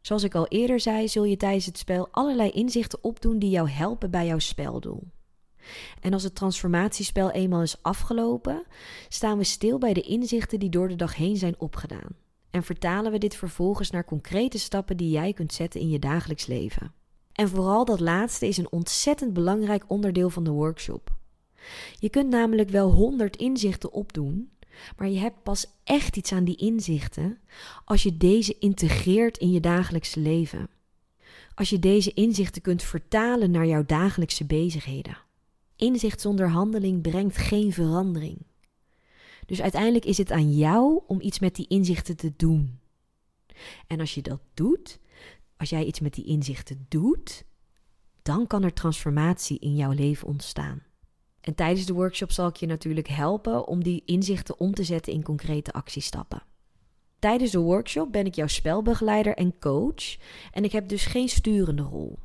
Zoals 0.00 0.22
ik 0.22 0.34
al 0.34 0.48
eerder 0.48 0.80
zei, 0.80 1.08
zul 1.08 1.24
je 1.24 1.36
tijdens 1.36 1.66
het 1.66 1.78
spel 1.78 2.08
allerlei 2.10 2.50
inzichten 2.50 3.04
opdoen 3.04 3.38
die 3.38 3.50
jou 3.50 3.68
helpen 3.68 4.10
bij 4.10 4.26
jouw 4.26 4.38
speldoel. 4.38 5.02
En 6.00 6.12
als 6.12 6.22
het 6.22 6.34
transformatiespel 6.34 7.30
eenmaal 7.30 7.62
is 7.62 7.82
afgelopen, 7.82 8.64
staan 9.08 9.38
we 9.38 9.44
stil 9.44 9.78
bij 9.78 9.92
de 9.92 10.00
inzichten 10.00 10.58
die 10.58 10.70
door 10.70 10.88
de 10.88 10.96
dag 10.96 11.16
heen 11.16 11.36
zijn 11.36 11.54
opgedaan. 11.58 12.23
En 12.54 12.62
vertalen 12.62 13.12
we 13.12 13.18
dit 13.18 13.36
vervolgens 13.36 13.90
naar 13.90 14.04
concrete 14.04 14.58
stappen 14.58 14.96
die 14.96 15.10
jij 15.10 15.32
kunt 15.32 15.52
zetten 15.52 15.80
in 15.80 15.88
je 15.88 15.98
dagelijks 15.98 16.46
leven. 16.46 16.92
En 17.32 17.48
vooral 17.48 17.84
dat 17.84 18.00
laatste 18.00 18.46
is 18.46 18.56
een 18.56 18.72
ontzettend 18.72 19.32
belangrijk 19.32 19.84
onderdeel 19.86 20.30
van 20.30 20.44
de 20.44 20.50
workshop. 20.50 21.12
Je 21.98 22.08
kunt 22.08 22.30
namelijk 22.30 22.70
wel 22.70 22.90
100 22.90 23.36
inzichten 23.36 23.92
opdoen, 23.92 24.50
maar 24.96 25.08
je 25.08 25.18
hebt 25.18 25.42
pas 25.42 25.66
echt 25.84 26.16
iets 26.16 26.32
aan 26.32 26.44
die 26.44 26.56
inzichten 26.56 27.38
als 27.84 28.02
je 28.02 28.16
deze 28.16 28.58
integreert 28.58 29.38
in 29.38 29.50
je 29.50 29.60
dagelijkse 29.60 30.20
leven. 30.20 30.68
Als 31.54 31.70
je 31.70 31.78
deze 31.78 32.12
inzichten 32.12 32.62
kunt 32.62 32.82
vertalen 32.82 33.50
naar 33.50 33.66
jouw 33.66 33.84
dagelijkse 33.86 34.44
bezigheden. 34.44 35.18
Inzicht 35.76 36.20
zonder 36.20 36.48
handeling 36.48 37.02
brengt 37.02 37.36
geen 37.36 37.72
verandering. 37.72 38.36
Dus 39.46 39.62
uiteindelijk 39.62 40.04
is 40.04 40.18
het 40.18 40.30
aan 40.30 40.56
jou 40.56 41.02
om 41.06 41.20
iets 41.20 41.38
met 41.38 41.54
die 41.54 41.66
inzichten 41.68 42.16
te 42.16 42.32
doen. 42.36 42.78
En 43.86 44.00
als 44.00 44.14
je 44.14 44.22
dat 44.22 44.40
doet, 44.54 44.98
als 45.56 45.70
jij 45.70 45.84
iets 45.84 46.00
met 46.00 46.14
die 46.14 46.24
inzichten 46.24 46.86
doet, 46.88 47.44
dan 48.22 48.46
kan 48.46 48.62
er 48.62 48.72
transformatie 48.72 49.58
in 49.58 49.76
jouw 49.76 49.92
leven 49.92 50.28
ontstaan. 50.28 50.82
En 51.40 51.54
tijdens 51.54 51.86
de 51.86 51.92
workshop 51.92 52.32
zal 52.32 52.48
ik 52.48 52.56
je 52.56 52.66
natuurlijk 52.66 53.08
helpen 53.08 53.66
om 53.66 53.82
die 53.82 54.02
inzichten 54.04 54.60
om 54.60 54.74
te 54.74 54.84
zetten 54.84 55.12
in 55.12 55.22
concrete 55.22 55.72
actiestappen. 55.72 56.42
Tijdens 57.18 57.50
de 57.50 57.58
workshop 57.58 58.12
ben 58.12 58.26
ik 58.26 58.34
jouw 58.34 58.46
spelbegeleider 58.46 59.34
en 59.34 59.58
coach 59.58 60.16
en 60.50 60.64
ik 60.64 60.72
heb 60.72 60.88
dus 60.88 61.06
geen 61.06 61.28
sturende 61.28 61.82
rol. 61.82 62.18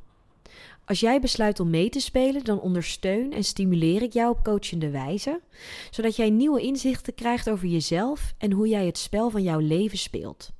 Als 0.89 0.99
jij 0.99 1.19
besluit 1.19 1.59
om 1.59 1.69
mee 1.69 1.89
te 1.89 1.99
spelen, 1.99 2.43
dan 2.43 2.59
ondersteun 2.59 3.33
en 3.33 3.43
stimuleer 3.43 4.01
ik 4.01 4.13
jou 4.13 4.29
op 4.29 4.43
coachende 4.43 4.89
wijze, 4.89 5.41
zodat 5.89 6.15
jij 6.15 6.29
nieuwe 6.29 6.61
inzichten 6.61 7.13
krijgt 7.13 7.49
over 7.49 7.67
jezelf 7.67 8.33
en 8.37 8.51
hoe 8.51 8.67
jij 8.67 8.85
het 8.85 8.97
spel 8.97 9.29
van 9.29 9.43
jouw 9.43 9.59
leven 9.59 9.97
speelt. 9.97 10.51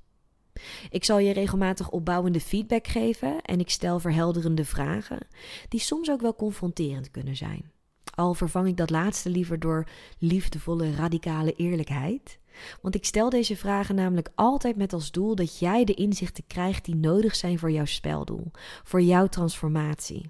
Ik 0.90 1.04
zal 1.04 1.20
je 1.20 1.34
regelmatig 1.34 1.90
opbouwende 1.90 2.40
feedback 2.40 2.88
geven 2.88 3.42
en 3.42 3.60
ik 3.60 3.70
stel 3.70 4.00
verhelderende 4.00 4.66
vragen, 4.66 5.28
die 5.70 5.80
soms 5.80 6.10
ook 6.10 6.22
wel 6.22 6.36
confronterend 6.36 7.12
kunnen 7.12 7.36
zijn. 7.36 7.72
Al 8.16 8.34
vervang 8.34 8.68
ik 8.68 8.78
dat 8.78 8.90
laatste 8.90 9.30
liever 9.30 9.60
door 9.60 9.88
liefdevolle, 10.18 10.96
radicale 10.96 11.54
eerlijkheid. 11.54 12.40
Want 12.82 12.96
ik 12.96 13.06
stel 13.06 13.30
deze 13.30 13.56
vragen 13.56 13.96
namelijk 13.96 14.30
altijd 14.36 14.76
met 14.76 14.94
als 14.94 15.12
doel 15.12 15.36
dat 15.36 15.60
jij 15.60 15.84
de 15.84 15.94
inzichten 15.94 16.48
krijgt 16.48 16.86
die 16.86 16.96
nodig 16.96 17.36
zijn 17.36 17.60
voor 17.60 17.72
jouw 17.72 17.86
speldoel, 17.86 18.52
voor 18.84 19.02
jouw 19.02 19.28
transformatie. 19.28 20.30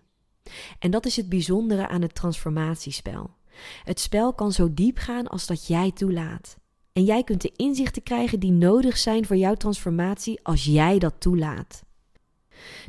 En 0.79 0.91
dat 0.91 1.05
is 1.05 1.15
het 1.15 1.29
bijzondere 1.29 1.87
aan 1.87 2.01
het 2.01 2.15
transformatiespel. 2.15 3.29
Het 3.83 3.99
spel 3.99 4.33
kan 4.33 4.51
zo 4.51 4.73
diep 4.73 4.97
gaan 4.97 5.27
als 5.27 5.47
dat 5.47 5.67
jij 5.67 5.91
toelaat. 5.91 6.57
En 6.93 7.03
jij 7.03 7.23
kunt 7.23 7.41
de 7.41 7.53
inzichten 7.55 8.03
krijgen 8.03 8.39
die 8.39 8.51
nodig 8.51 8.97
zijn 8.97 9.25
voor 9.25 9.35
jouw 9.35 9.55
transformatie 9.55 10.39
als 10.43 10.65
jij 10.65 10.99
dat 10.99 11.13
toelaat. 11.17 11.83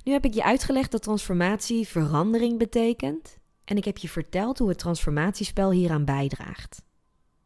Nu 0.04 0.12
heb 0.12 0.24
ik 0.24 0.34
je 0.34 0.44
uitgelegd 0.44 0.90
dat 0.90 1.02
transformatie 1.02 1.88
verandering 1.88 2.58
betekent 2.58 3.38
en 3.64 3.76
ik 3.76 3.84
heb 3.84 3.98
je 3.98 4.08
verteld 4.08 4.58
hoe 4.58 4.68
het 4.68 4.78
transformatiespel 4.78 5.70
hieraan 5.70 6.04
bijdraagt. 6.04 6.82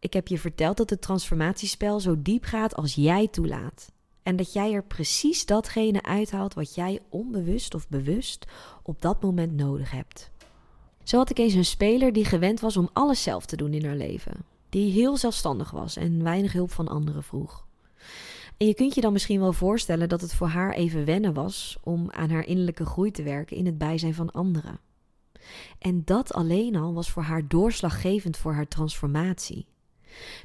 Ik 0.05 0.12
heb 0.12 0.29
je 0.29 0.38
verteld 0.38 0.77
dat 0.77 0.90
het 0.90 1.01
transformatiespel 1.01 2.01
zo 2.01 2.23
diep 2.23 2.45
gaat 2.45 2.75
als 2.75 2.95
jij 2.95 3.29
toelaat. 3.29 3.93
En 4.23 4.37
dat 4.37 4.53
jij 4.53 4.73
er 4.73 4.85
precies 4.85 5.47
datgene 5.47 6.03
uithaalt 6.03 6.55
wat 6.55 6.75
jij 6.75 7.01
onbewust 7.09 7.75
of 7.75 7.88
bewust 7.88 8.47
op 8.83 9.03
dat 9.03 9.23
moment 9.23 9.57
nodig 9.57 9.90
hebt. 9.90 10.31
Zo 11.03 11.17
had 11.17 11.31
ik 11.31 11.38
eens 11.38 11.55
een 11.55 11.64
speler 11.64 12.12
die 12.12 12.25
gewend 12.25 12.61
was 12.61 12.77
om 12.77 12.88
alles 12.93 13.23
zelf 13.23 13.47
te 13.47 13.57
doen 13.57 13.73
in 13.73 13.85
haar 13.85 13.97
leven. 13.97 14.45
Die 14.69 14.93
heel 14.93 15.17
zelfstandig 15.17 15.71
was 15.71 15.97
en 15.97 16.23
weinig 16.23 16.53
hulp 16.53 16.71
van 16.71 16.88
anderen 16.88 17.23
vroeg. 17.23 17.67
En 18.57 18.67
je 18.67 18.75
kunt 18.75 18.95
je 18.95 19.01
dan 19.01 19.12
misschien 19.12 19.40
wel 19.40 19.53
voorstellen 19.53 20.09
dat 20.09 20.21
het 20.21 20.35
voor 20.35 20.49
haar 20.49 20.73
even 20.73 21.05
wennen 21.05 21.33
was 21.33 21.77
om 21.83 22.11
aan 22.11 22.31
haar 22.31 22.47
innerlijke 22.47 22.87
groei 22.87 23.11
te 23.11 23.23
werken 23.23 23.57
in 23.57 23.67
het 23.67 23.79
bijzijn 23.79 24.14
van 24.14 24.33
anderen. 24.33 24.81
En 25.79 26.03
dat 26.05 26.33
alleen 26.33 26.77
al 26.77 26.95
was 26.95 27.11
voor 27.11 27.23
haar 27.23 27.49
doorslaggevend 27.49 28.37
voor 28.37 28.55
haar 28.55 28.69
transformatie. 28.69 29.67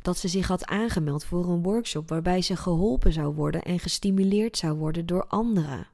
Dat 0.02 0.18
ze 0.18 0.28
zich 0.28 0.48
had 0.48 0.66
aangemeld 0.66 1.24
voor 1.24 1.50
een 1.50 1.64
workshop 1.64 2.10
waarbij 2.10 2.42
ze 2.42 2.56
geholpen 2.56 3.14
zou 3.14 3.36
worden 3.36 3.62
en 3.62 3.80
gestimuleerd 3.80 4.58
zou 4.58 4.78
worden 4.78 5.06
door 5.06 5.26
anderen. 5.28 5.88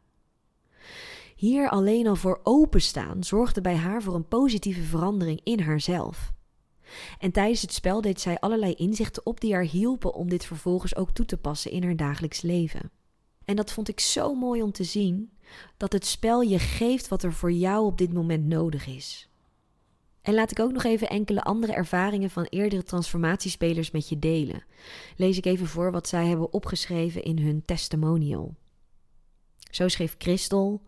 Hier 1.36 1.70
alleen 1.70 2.08
al 2.08 2.16
voor 2.16 2.40
openstaan 2.44 3.24
zorgde 3.24 3.62
bij 3.62 3.76
haar 3.76 4.02
voor 4.02 4.16
een 4.16 4.28
positieve 4.28 4.82
verandering 4.82 5.42
in 5.44 5.60
haarzelf. 5.60 6.34
En 7.20 7.32
tijdens 7.32 7.62
het 7.62 7.74
spel 7.74 8.02
deed 8.02 8.22
zij 8.22 8.40
allerlei 8.40 8.74
inzichten 8.74 9.26
op 9.26 9.42
die 9.42 9.54
haar 9.54 9.64
hielpen 9.64 10.14
om 10.14 10.30
dit 10.30 10.46
vervolgens 10.46 10.96
ook 10.96 11.12
toe 11.12 11.26
te 11.26 11.38
passen 11.38 11.72
in 11.72 11.84
haar 11.84 11.96
dagelijks 11.96 12.42
leven. 12.42 12.92
En 13.46 13.56
dat 13.56 13.72
vond 13.72 13.88
ik 13.88 14.00
zo 14.00 14.34
mooi 14.34 14.62
om 14.62 14.72
te 14.72 14.84
zien, 14.84 15.32
dat 15.78 15.94
het 15.94 16.06
spel 16.06 16.42
je 16.42 16.60
geeft 16.60 17.08
wat 17.08 17.24
er 17.24 17.34
voor 17.34 17.52
jou 17.52 17.86
op 17.86 17.98
dit 17.98 18.14
moment 18.14 18.46
nodig 18.46 18.88
is. 18.88 19.30
En 20.26 20.34
laat 20.34 20.52
ik 20.52 20.60
ook 20.60 20.72
nog 20.72 20.84
even 20.84 21.10
enkele 21.10 21.44
andere 21.44 21.74
ervaringen 21.74 22.30
van 22.30 22.44
eerdere 22.44 22.84
transformatiespelers 22.84 23.92
met 23.92 24.10
je 24.10 24.20
delen. 24.20 24.64
Lees 25.16 25.38
ik 25.38 25.46
even 25.46 25.68
voor 25.68 25.92
wat 25.92 26.08
zij 26.08 26.26
hebben 26.26 26.54
opgeschreven 26.54 27.24
in 27.24 27.40
hun 27.40 27.66
testimonial. 27.66 28.56
Zo 29.70 29.88
schreef 29.88 30.16
Christel: 30.18 30.82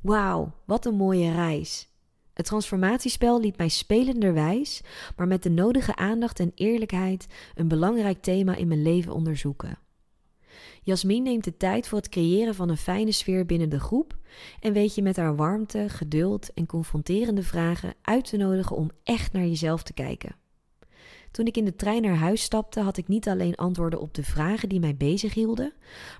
Wauw, 0.00 0.52
wat 0.64 0.86
een 0.86 0.94
mooie 0.94 1.32
reis. 1.32 1.88
Het 2.32 2.46
transformatiespel 2.46 3.40
liet 3.40 3.56
mij 3.56 3.68
spelenderwijs, 3.68 4.82
maar 5.16 5.26
met 5.26 5.42
de 5.42 5.50
nodige 5.50 5.96
aandacht 5.96 6.40
en 6.40 6.52
eerlijkheid, 6.54 7.26
een 7.54 7.68
belangrijk 7.68 8.22
thema 8.22 8.54
in 8.54 8.68
mijn 8.68 8.82
leven 8.82 9.12
onderzoeken. 9.12 9.78
Jasmin 10.82 11.22
neemt 11.22 11.44
de 11.44 11.56
tijd 11.56 11.88
voor 11.88 11.98
het 11.98 12.08
creëren 12.08 12.54
van 12.54 12.68
een 12.68 12.76
fijne 12.76 13.12
sfeer 13.12 13.46
binnen 13.46 13.68
de 13.68 13.80
groep 13.80 14.16
en 14.60 14.72
weet 14.72 14.94
je 14.94 15.02
met 15.02 15.16
haar 15.16 15.36
warmte, 15.36 15.88
geduld 15.88 16.52
en 16.54 16.66
confronterende 16.66 17.42
vragen 17.42 17.94
uit 18.02 18.28
te 18.28 18.36
nodigen 18.36 18.76
om 18.76 18.90
echt 19.02 19.32
naar 19.32 19.46
jezelf 19.46 19.82
te 19.82 19.92
kijken. 19.92 20.36
Toen 21.30 21.46
ik 21.46 21.56
in 21.56 21.64
de 21.64 21.76
trein 21.76 22.02
naar 22.02 22.16
huis 22.16 22.42
stapte, 22.42 22.80
had 22.80 22.96
ik 22.96 23.08
niet 23.08 23.28
alleen 23.28 23.54
antwoorden 23.54 24.00
op 24.00 24.14
de 24.14 24.22
vragen 24.22 24.68
die 24.68 24.80
mij 24.80 24.96
bezighielden, 24.96 25.72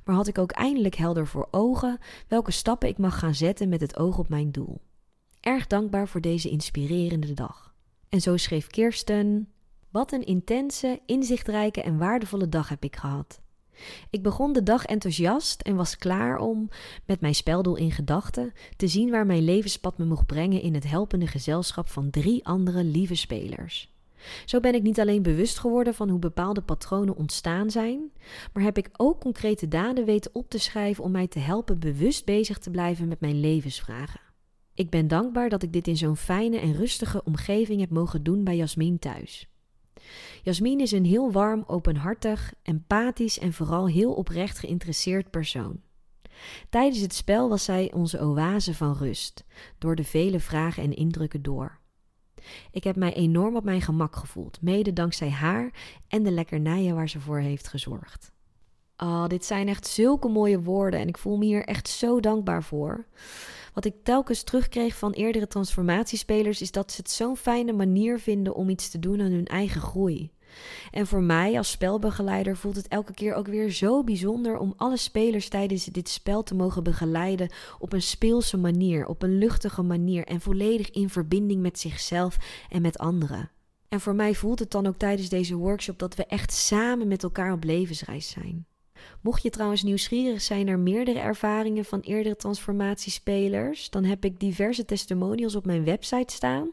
maar 0.05 0.14
had 0.14 0.27
ik 0.27 0.38
ook 0.38 0.51
eindelijk 0.51 0.94
helder 0.94 1.27
voor 1.27 1.49
ogen 1.51 1.99
welke 2.29 2.51
stappen 2.51 2.88
ik 2.88 2.99
mag 2.99 3.18
gaan 3.18 3.35
zetten 3.35 3.68
met 3.68 3.81
het 3.81 3.97
oog 3.97 4.18
op 4.18 4.29
mijn 4.29 4.53
doel. 4.53 4.81
Erg 5.40 5.66
dankbaar 5.66 6.09
voor 6.09 6.21
deze 6.21 6.49
inspirerende 6.49 7.35
dag. 7.35 7.75
En 8.09 8.21
zo 8.21 8.37
schreef 8.37 8.66
Kirsten: 8.66 9.49
Wat 9.90 10.12
een 10.12 10.25
intense, 10.25 11.01
inzichtrijke 11.07 11.83
en 11.83 11.99
waardevolle 11.99 12.49
dag 12.49 12.68
heb 12.68 12.85
ik 12.85 12.97
gehad. 12.97 13.40
Ik 14.11 14.23
begon 14.23 14.53
de 14.53 14.62
dag 14.62 14.85
enthousiast 14.85 15.61
en 15.61 15.77
was 15.77 15.97
klaar 15.97 16.38
om, 16.38 16.69
met 17.07 17.21
mijn 17.21 17.35
speldoel 17.35 17.77
in 17.77 17.91
gedachten, 17.91 18.53
te 18.77 18.88
zien 18.88 19.11
waar 19.11 19.27
mijn 19.27 19.45
levenspad 19.45 19.99
me 19.99 20.05
mocht 20.05 20.27
brengen 20.27 20.62
in 20.62 20.75
het 20.75 20.88
helpende 20.91 21.27
gezelschap 21.27 21.88
van 21.88 22.11
drie 22.11 22.47
andere 22.47 22.85
lieve 22.85 23.14
spelers. 23.14 23.97
Zo 24.45 24.61
ben 24.61 24.75
ik 24.75 24.83
niet 24.83 25.01
alleen 25.01 25.23
bewust 25.23 25.59
geworden 25.59 25.95
van 25.95 26.09
hoe 26.09 26.19
bepaalde 26.19 26.61
patronen 26.61 27.17
ontstaan 27.17 27.71
zijn, 27.71 28.12
maar 28.53 28.62
heb 28.62 28.79
ik 28.79 28.91
ook 28.97 29.21
concrete 29.21 29.69
daden 29.69 30.05
weten 30.05 30.31
op 30.35 30.51
te 30.51 30.59
schrijven 30.59 31.05
om 31.05 31.11
mij 31.11 31.27
te 31.27 31.38
helpen 31.38 31.79
bewust 31.79 32.25
bezig 32.25 32.59
te 32.59 32.71
blijven 32.71 33.09
met 33.09 33.21
mijn 33.21 33.41
levensvragen. 33.41 34.21
Ik 34.75 34.91
ben 34.91 35.09
dankbaar 35.09 35.49
dat 35.49 35.62
ik 35.62 35.73
dit 35.73 35.87
in 35.87 35.97
zo'n 35.97 36.17
fijne 36.17 36.59
en 36.59 36.75
rustige 36.75 37.25
omgeving 37.25 37.81
heb 37.81 37.91
mogen 37.91 38.23
doen 38.23 38.45
bij 38.45 38.57
Jasmin 38.57 38.99
thuis. 38.99 39.49
Jasmin 40.42 40.80
is 40.80 40.92
een 40.92 41.04
heel 41.04 41.32
warm, 41.32 41.64
openhartig, 41.66 42.54
empathisch 42.62 43.38
en 43.38 43.52
vooral 43.52 43.88
heel 43.88 44.12
oprecht 44.12 44.58
geïnteresseerd 44.58 45.30
persoon. 45.30 45.80
Tijdens 46.70 47.00
het 47.00 47.14
spel 47.14 47.48
was 47.48 47.64
zij 47.64 47.92
onze 47.92 48.20
oase 48.20 48.74
van 48.74 48.96
rust, 48.96 49.44
door 49.78 49.94
de 49.94 50.04
vele 50.04 50.40
vragen 50.40 50.82
en 50.82 50.94
indrukken 50.94 51.42
door. 51.42 51.78
Ik 52.70 52.84
heb 52.84 52.96
mij 52.96 53.14
enorm 53.14 53.56
op 53.56 53.64
mijn 53.64 53.82
gemak 53.82 54.16
gevoeld, 54.16 54.62
mede 54.62 54.92
dankzij 54.92 55.30
haar 55.30 55.70
en 56.08 56.22
de 56.22 56.30
lekkernijen 56.30 56.94
waar 56.94 57.08
ze 57.08 57.20
voor 57.20 57.38
heeft 57.38 57.68
gezorgd. 57.68 58.32
Oh, 59.02 59.26
dit 59.26 59.44
zijn 59.44 59.68
echt 59.68 59.87
zulke 59.87 60.28
mooie 60.28 60.61
woorden 60.61 61.00
en 61.00 61.08
ik 61.08 61.18
voel 61.18 61.37
me 61.37 61.44
hier 61.44 61.64
echt 61.64 61.88
zo 61.88 62.20
dankbaar 62.20 62.62
voor. 62.62 63.04
Wat 63.74 63.84
ik 63.84 63.94
telkens 64.02 64.42
terugkreeg 64.42 64.96
van 64.96 65.12
eerdere 65.12 65.48
transformatiespelers 65.48 66.61
is 66.61 66.70
dat 66.70 66.92
ze 66.92 67.00
het 67.00 67.11
zo'n 67.11 67.37
fijne 67.37 67.72
manier 67.72 68.18
vinden 68.18 68.54
om 68.54 68.68
iets 68.68 68.88
te 68.90 68.98
doen 68.98 69.20
aan 69.20 69.30
hun 69.30 69.46
eigen 69.46 69.80
groei. 69.80 70.30
En 70.90 71.06
voor 71.06 71.22
mij 71.22 71.56
als 71.56 71.70
spelbegeleider 71.70 72.56
voelt 72.56 72.76
het 72.76 72.88
elke 72.88 73.12
keer 73.14 73.34
ook 73.34 73.46
weer 73.46 73.70
zo 73.70 74.04
bijzonder 74.04 74.58
om 74.58 74.74
alle 74.76 74.96
spelers 74.96 75.48
tijdens 75.48 75.84
dit 75.84 76.08
spel 76.08 76.42
te 76.42 76.54
mogen 76.54 76.82
begeleiden 76.82 77.50
op 77.78 77.92
een 77.92 78.02
speelse 78.02 78.56
manier, 78.56 79.06
op 79.06 79.22
een 79.22 79.38
luchtige 79.38 79.82
manier 79.82 80.24
en 80.24 80.40
volledig 80.40 80.90
in 80.90 81.08
verbinding 81.08 81.61
met 81.62 81.78
zichzelf 81.78 82.37
en 82.68 82.82
met 82.82 82.98
anderen. 82.98 83.50
En 83.88 84.00
voor 84.00 84.14
mij 84.14 84.34
voelt 84.34 84.58
het 84.58 84.70
dan 84.70 84.87
ook 84.87 84.96
tijdens 84.96 85.28
deze 85.28 85.56
workshop 85.56 85.98
dat 85.98 86.14
we 86.14 86.26
echt 86.26 86.52
samen 86.52 87.08
met 87.08 87.22
elkaar 87.22 87.52
op 87.52 87.64
levensreis 87.64 88.28
zijn. 88.28 88.66
Mocht 89.20 89.42
je 89.42 89.50
trouwens 89.50 89.82
nieuwsgierig 89.82 90.42
zijn 90.42 90.66
naar 90.66 90.78
meerdere 90.78 91.18
ervaringen 91.18 91.84
van 91.84 92.00
eerdere 92.00 92.37
transformatiespelers, 92.37 93.90
dan 93.90 94.04
heb 94.04 94.24
ik 94.24 94.40
diverse 94.40 94.84
testimonials 94.84 95.56
op 95.56 95.66
mijn 95.66 95.84
website 95.84 96.34
staan, 96.34 96.70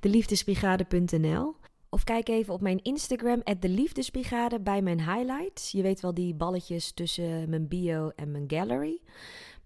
deliefdesbrigade.nl. 0.00 1.54
Of 1.90 2.04
kijk 2.04 2.28
even 2.28 2.54
op 2.54 2.60
mijn 2.60 2.82
Instagram, 2.82 3.42
de 3.58 3.68
Liefdesbrigade, 3.68 4.60
bij 4.60 4.82
mijn 4.82 5.00
highlights. 5.00 5.70
Je 5.70 5.82
weet 5.82 6.00
wel 6.00 6.14
die 6.14 6.34
balletjes 6.34 6.92
tussen 6.92 7.50
mijn 7.50 7.68
bio 7.68 8.10
en 8.16 8.30
mijn 8.30 8.44
gallery. 8.46 9.00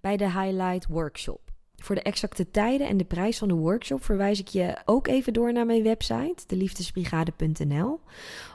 Bij 0.00 0.16
de 0.16 0.30
Highlight 0.30 0.86
Workshop. 0.86 1.51
Voor 1.82 1.94
de 1.94 2.02
exacte 2.02 2.50
tijden 2.50 2.88
en 2.88 2.96
de 2.96 3.04
prijs 3.04 3.38
van 3.38 3.48
de 3.48 3.54
workshop 3.54 4.04
verwijs 4.04 4.40
ik 4.40 4.48
je 4.48 4.76
ook 4.84 5.06
even 5.06 5.32
door 5.32 5.52
naar 5.52 5.66
mijn 5.66 5.82
website, 5.82 6.44
deliefdesbrigade.nl. 6.46 8.00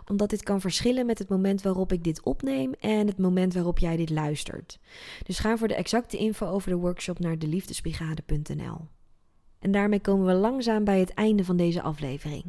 Omdat 0.09 0.29
dit 0.29 0.43
kan 0.43 0.61
verschillen 0.61 1.05
met 1.05 1.19
het 1.19 1.29
moment 1.29 1.61
waarop 1.61 1.91
ik 1.91 2.03
dit 2.03 2.23
opneem 2.23 2.73
en 2.79 3.07
het 3.07 3.17
moment 3.17 3.53
waarop 3.53 3.79
jij 3.79 3.95
dit 3.95 4.09
luistert. 4.09 4.79
Dus 5.23 5.39
ga 5.39 5.57
voor 5.57 5.67
de 5.67 5.75
exacte 5.75 6.17
info 6.17 6.47
over 6.47 6.69
de 6.69 6.75
workshop 6.75 7.19
naar 7.19 7.39
deliefdesbrigade.nl. 7.39 8.87
En 9.59 9.71
daarmee 9.71 9.99
komen 9.99 10.25
we 10.25 10.33
langzaam 10.33 10.83
bij 10.83 10.99
het 10.99 11.13
einde 11.13 11.43
van 11.43 11.57
deze 11.57 11.81
aflevering. 11.81 12.43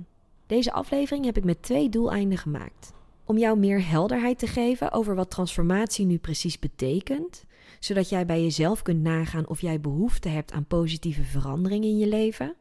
Deze 0.46 0.72
aflevering 0.72 1.24
heb 1.24 1.36
ik 1.36 1.44
met 1.44 1.62
twee 1.62 1.88
doeleinden 1.88 2.38
gemaakt. 2.38 2.92
Om 3.28 3.38
jou 3.38 3.58
meer 3.58 3.88
helderheid 3.88 4.38
te 4.38 4.46
geven 4.46 4.92
over 4.92 5.14
wat 5.14 5.30
transformatie 5.30 6.06
nu 6.06 6.18
precies 6.18 6.58
betekent, 6.58 7.44
zodat 7.78 8.08
jij 8.08 8.26
bij 8.26 8.42
jezelf 8.42 8.82
kunt 8.82 9.02
nagaan 9.02 9.48
of 9.48 9.60
jij 9.60 9.80
behoefte 9.80 10.28
hebt 10.28 10.52
aan 10.52 10.66
positieve 10.66 11.22
verandering 11.22 11.84
in 11.84 11.98
je 11.98 12.06
leven. 12.06 12.54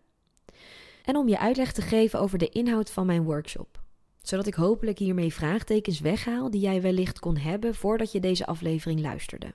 En 1.04 1.16
om 1.16 1.28
je 1.28 1.40
uitleg 1.40 1.72
te 1.72 1.82
geven 1.82 2.20
over 2.20 2.38
de 2.38 2.50
inhoud 2.50 2.92
van 2.92 3.06
mijn 3.06 3.24
workshop, 3.24 3.82
zodat 4.22 4.48
ik 4.48 4.54
hopelijk 4.54 5.00
hiermee 5.00 5.34
vraagtekens 5.34 6.00
weghaal 6.00 6.50
die 6.50 6.62
jij 6.62 6.82
wellicht 6.82 7.20
kon 7.20 7.38
hebben 7.38 7.76
voordat 7.76 8.12
je 8.12 8.20
deze 8.20 8.46
aflevering 8.46 9.00
luisterde. 9.00 9.54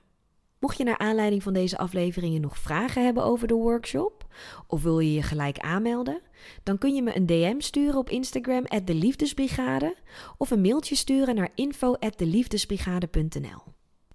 Mocht 0.63 0.77
je 0.77 0.83
naar 0.83 0.97
aanleiding 0.97 1.43
van 1.43 1.53
deze 1.53 1.77
afleveringen 1.77 2.41
nog 2.41 2.57
vragen 2.57 3.03
hebben 3.03 3.23
over 3.23 3.47
de 3.47 3.53
workshop, 3.53 4.27
of 4.67 4.83
wil 4.83 4.99
je 4.99 5.13
je 5.13 5.21
gelijk 5.21 5.59
aanmelden, 5.59 6.21
dan 6.63 6.77
kun 6.77 6.95
je 6.95 7.01
me 7.01 7.15
een 7.15 7.25
DM 7.25 7.59
sturen 7.59 7.99
op 7.99 8.09
Instagram 8.09 8.63
de 8.85 8.93
Liefdesbrigade 8.93 9.95
of 10.37 10.51
een 10.51 10.61
mailtje 10.61 10.95
sturen 10.95 11.35
naar 11.35 11.49
info@deliefdesbrigade.nl. 11.55 13.61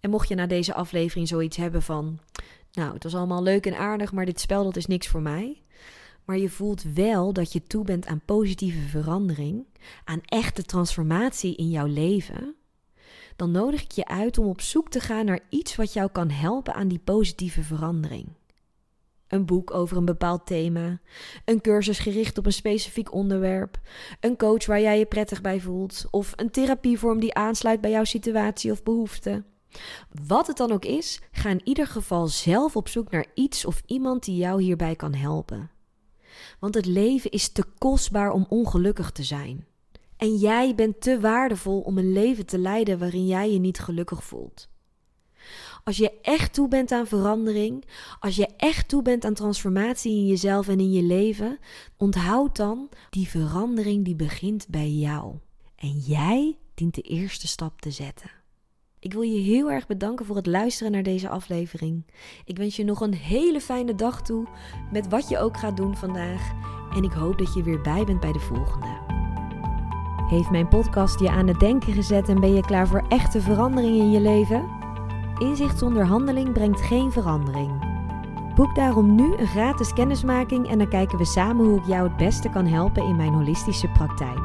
En 0.00 0.10
mocht 0.10 0.28
je 0.28 0.34
na 0.34 0.46
deze 0.46 0.74
aflevering 0.74 1.28
zoiets 1.28 1.56
hebben 1.56 1.82
van, 1.82 2.18
nou, 2.72 2.94
het 2.94 3.02
was 3.02 3.14
allemaal 3.14 3.42
leuk 3.42 3.66
en 3.66 3.78
aardig, 3.78 4.12
maar 4.12 4.26
dit 4.26 4.40
spel 4.40 4.64
dat 4.64 4.76
is 4.76 4.86
niks 4.86 5.08
voor 5.08 5.22
mij. 5.22 5.62
Maar 6.24 6.38
je 6.38 6.48
voelt 6.48 6.82
wel 6.82 7.32
dat 7.32 7.52
je 7.52 7.62
toe 7.62 7.84
bent 7.84 8.06
aan 8.06 8.22
positieve 8.24 8.88
verandering, 8.88 9.66
aan 10.04 10.20
echte 10.24 10.62
transformatie 10.62 11.56
in 11.56 11.70
jouw 11.70 11.86
leven 11.86 12.56
dan 13.38 13.50
nodig 13.50 13.82
ik 13.82 13.92
je 13.92 14.06
uit 14.06 14.38
om 14.38 14.46
op 14.46 14.60
zoek 14.60 14.88
te 14.88 15.00
gaan 15.00 15.24
naar 15.24 15.40
iets 15.48 15.76
wat 15.76 15.92
jou 15.92 16.10
kan 16.10 16.30
helpen 16.30 16.74
aan 16.74 16.88
die 16.88 16.98
positieve 16.98 17.62
verandering. 17.62 18.26
Een 19.28 19.46
boek 19.46 19.74
over 19.74 19.96
een 19.96 20.04
bepaald 20.04 20.46
thema, 20.46 21.00
een 21.44 21.60
cursus 21.60 21.98
gericht 21.98 22.38
op 22.38 22.46
een 22.46 22.52
specifiek 22.52 23.12
onderwerp, 23.12 23.80
een 24.20 24.36
coach 24.36 24.66
waar 24.66 24.80
jij 24.80 24.98
je 24.98 25.06
prettig 25.06 25.40
bij 25.40 25.60
voelt, 25.60 26.04
of 26.10 26.32
een 26.36 26.50
therapievorm 26.50 27.20
die 27.20 27.34
aansluit 27.34 27.80
bij 27.80 27.90
jouw 27.90 28.04
situatie 28.04 28.70
of 28.70 28.82
behoefte. 28.82 29.44
Wat 30.26 30.46
het 30.46 30.56
dan 30.56 30.72
ook 30.72 30.84
is, 30.84 31.20
ga 31.32 31.50
in 31.50 31.60
ieder 31.64 31.86
geval 31.86 32.26
zelf 32.26 32.76
op 32.76 32.88
zoek 32.88 33.10
naar 33.10 33.26
iets 33.34 33.64
of 33.64 33.82
iemand 33.86 34.24
die 34.24 34.36
jou 34.36 34.62
hierbij 34.62 34.96
kan 34.96 35.14
helpen. 35.14 35.70
Want 36.60 36.74
het 36.74 36.86
leven 36.86 37.30
is 37.30 37.48
te 37.48 37.64
kostbaar 37.78 38.30
om 38.30 38.46
ongelukkig 38.48 39.10
te 39.10 39.22
zijn. 39.22 39.67
En 40.18 40.36
jij 40.36 40.74
bent 40.74 41.00
te 41.00 41.20
waardevol 41.20 41.80
om 41.80 41.98
een 41.98 42.12
leven 42.12 42.46
te 42.46 42.58
leiden 42.58 42.98
waarin 42.98 43.26
jij 43.26 43.52
je 43.52 43.58
niet 43.58 43.78
gelukkig 43.78 44.24
voelt. 44.24 44.68
Als 45.84 45.96
je 45.96 46.20
echt 46.22 46.54
toe 46.54 46.68
bent 46.68 46.92
aan 46.92 47.06
verandering, 47.06 47.84
als 48.20 48.36
je 48.36 48.48
echt 48.56 48.88
toe 48.88 49.02
bent 49.02 49.24
aan 49.24 49.34
transformatie 49.34 50.12
in 50.12 50.26
jezelf 50.26 50.68
en 50.68 50.80
in 50.80 50.92
je 50.92 51.02
leven, 51.02 51.58
onthoud 51.96 52.56
dan, 52.56 52.88
die 53.10 53.28
verandering 53.28 54.04
die 54.04 54.16
begint 54.16 54.68
bij 54.68 54.90
jou. 54.90 55.34
En 55.76 55.98
jij 55.98 56.58
dient 56.74 56.94
de 56.94 57.02
eerste 57.02 57.46
stap 57.46 57.80
te 57.80 57.90
zetten. 57.90 58.30
Ik 59.00 59.12
wil 59.12 59.22
je 59.22 59.40
heel 59.40 59.70
erg 59.70 59.86
bedanken 59.86 60.26
voor 60.26 60.36
het 60.36 60.46
luisteren 60.46 60.92
naar 60.92 61.02
deze 61.02 61.28
aflevering. 61.28 62.06
Ik 62.44 62.56
wens 62.56 62.76
je 62.76 62.84
nog 62.84 63.00
een 63.00 63.14
hele 63.14 63.60
fijne 63.60 63.94
dag 63.94 64.22
toe, 64.22 64.46
met 64.92 65.08
wat 65.08 65.28
je 65.28 65.38
ook 65.38 65.56
gaat 65.56 65.76
doen 65.76 65.96
vandaag. 65.96 66.52
En 66.94 67.02
ik 67.02 67.12
hoop 67.12 67.38
dat 67.38 67.54
je 67.54 67.62
weer 67.62 67.80
bij 67.80 68.04
bent 68.04 68.20
bij 68.20 68.32
de 68.32 68.40
volgende. 68.40 69.26
Heeft 70.28 70.50
mijn 70.50 70.68
podcast 70.68 71.20
je 71.20 71.30
aan 71.30 71.46
het 71.46 71.60
denken 71.60 71.92
gezet 71.92 72.28
en 72.28 72.40
ben 72.40 72.54
je 72.54 72.60
klaar 72.60 72.88
voor 72.88 73.04
echte 73.08 73.40
verandering 73.40 73.96
in 73.96 74.10
je 74.10 74.20
leven? 74.20 74.68
Inzicht 75.38 75.78
zonder 75.78 76.04
handeling 76.04 76.52
brengt 76.52 76.80
geen 76.80 77.12
verandering. 77.12 77.70
Boek 78.54 78.74
daarom 78.74 79.14
nu 79.14 79.36
een 79.36 79.46
gratis 79.46 79.92
kennismaking 79.92 80.68
en 80.68 80.78
dan 80.78 80.88
kijken 80.88 81.18
we 81.18 81.24
samen 81.24 81.66
hoe 81.66 81.78
ik 81.78 81.86
jou 81.86 82.08
het 82.08 82.16
beste 82.16 82.48
kan 82.48 82.66
helpen 82.66 83.02
in 83.02 83.16
mijn 83.16 83.32
holistische 83.32 83.88
praktijk. 83.88 84.38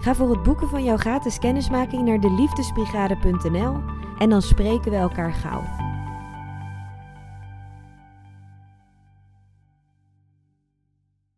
Ga 0.00 0.14
voor 0.14 0.30
het 0.30 0.42
boeken 0.42 0.68
van 0.68 0.84
jouw 0.84 0.96
gratis 0.96 1.38
kennismaking 1.38 2.04
naar 2.04 2.20
deliefdesbrigade.nl 2.20 3.76
en 4.18 4.30
dan 4.30 4.42
spreken 4.42 4.90
we 4.90 4.96
elkaar 4.96 5.32
gauw. 5.32 5.62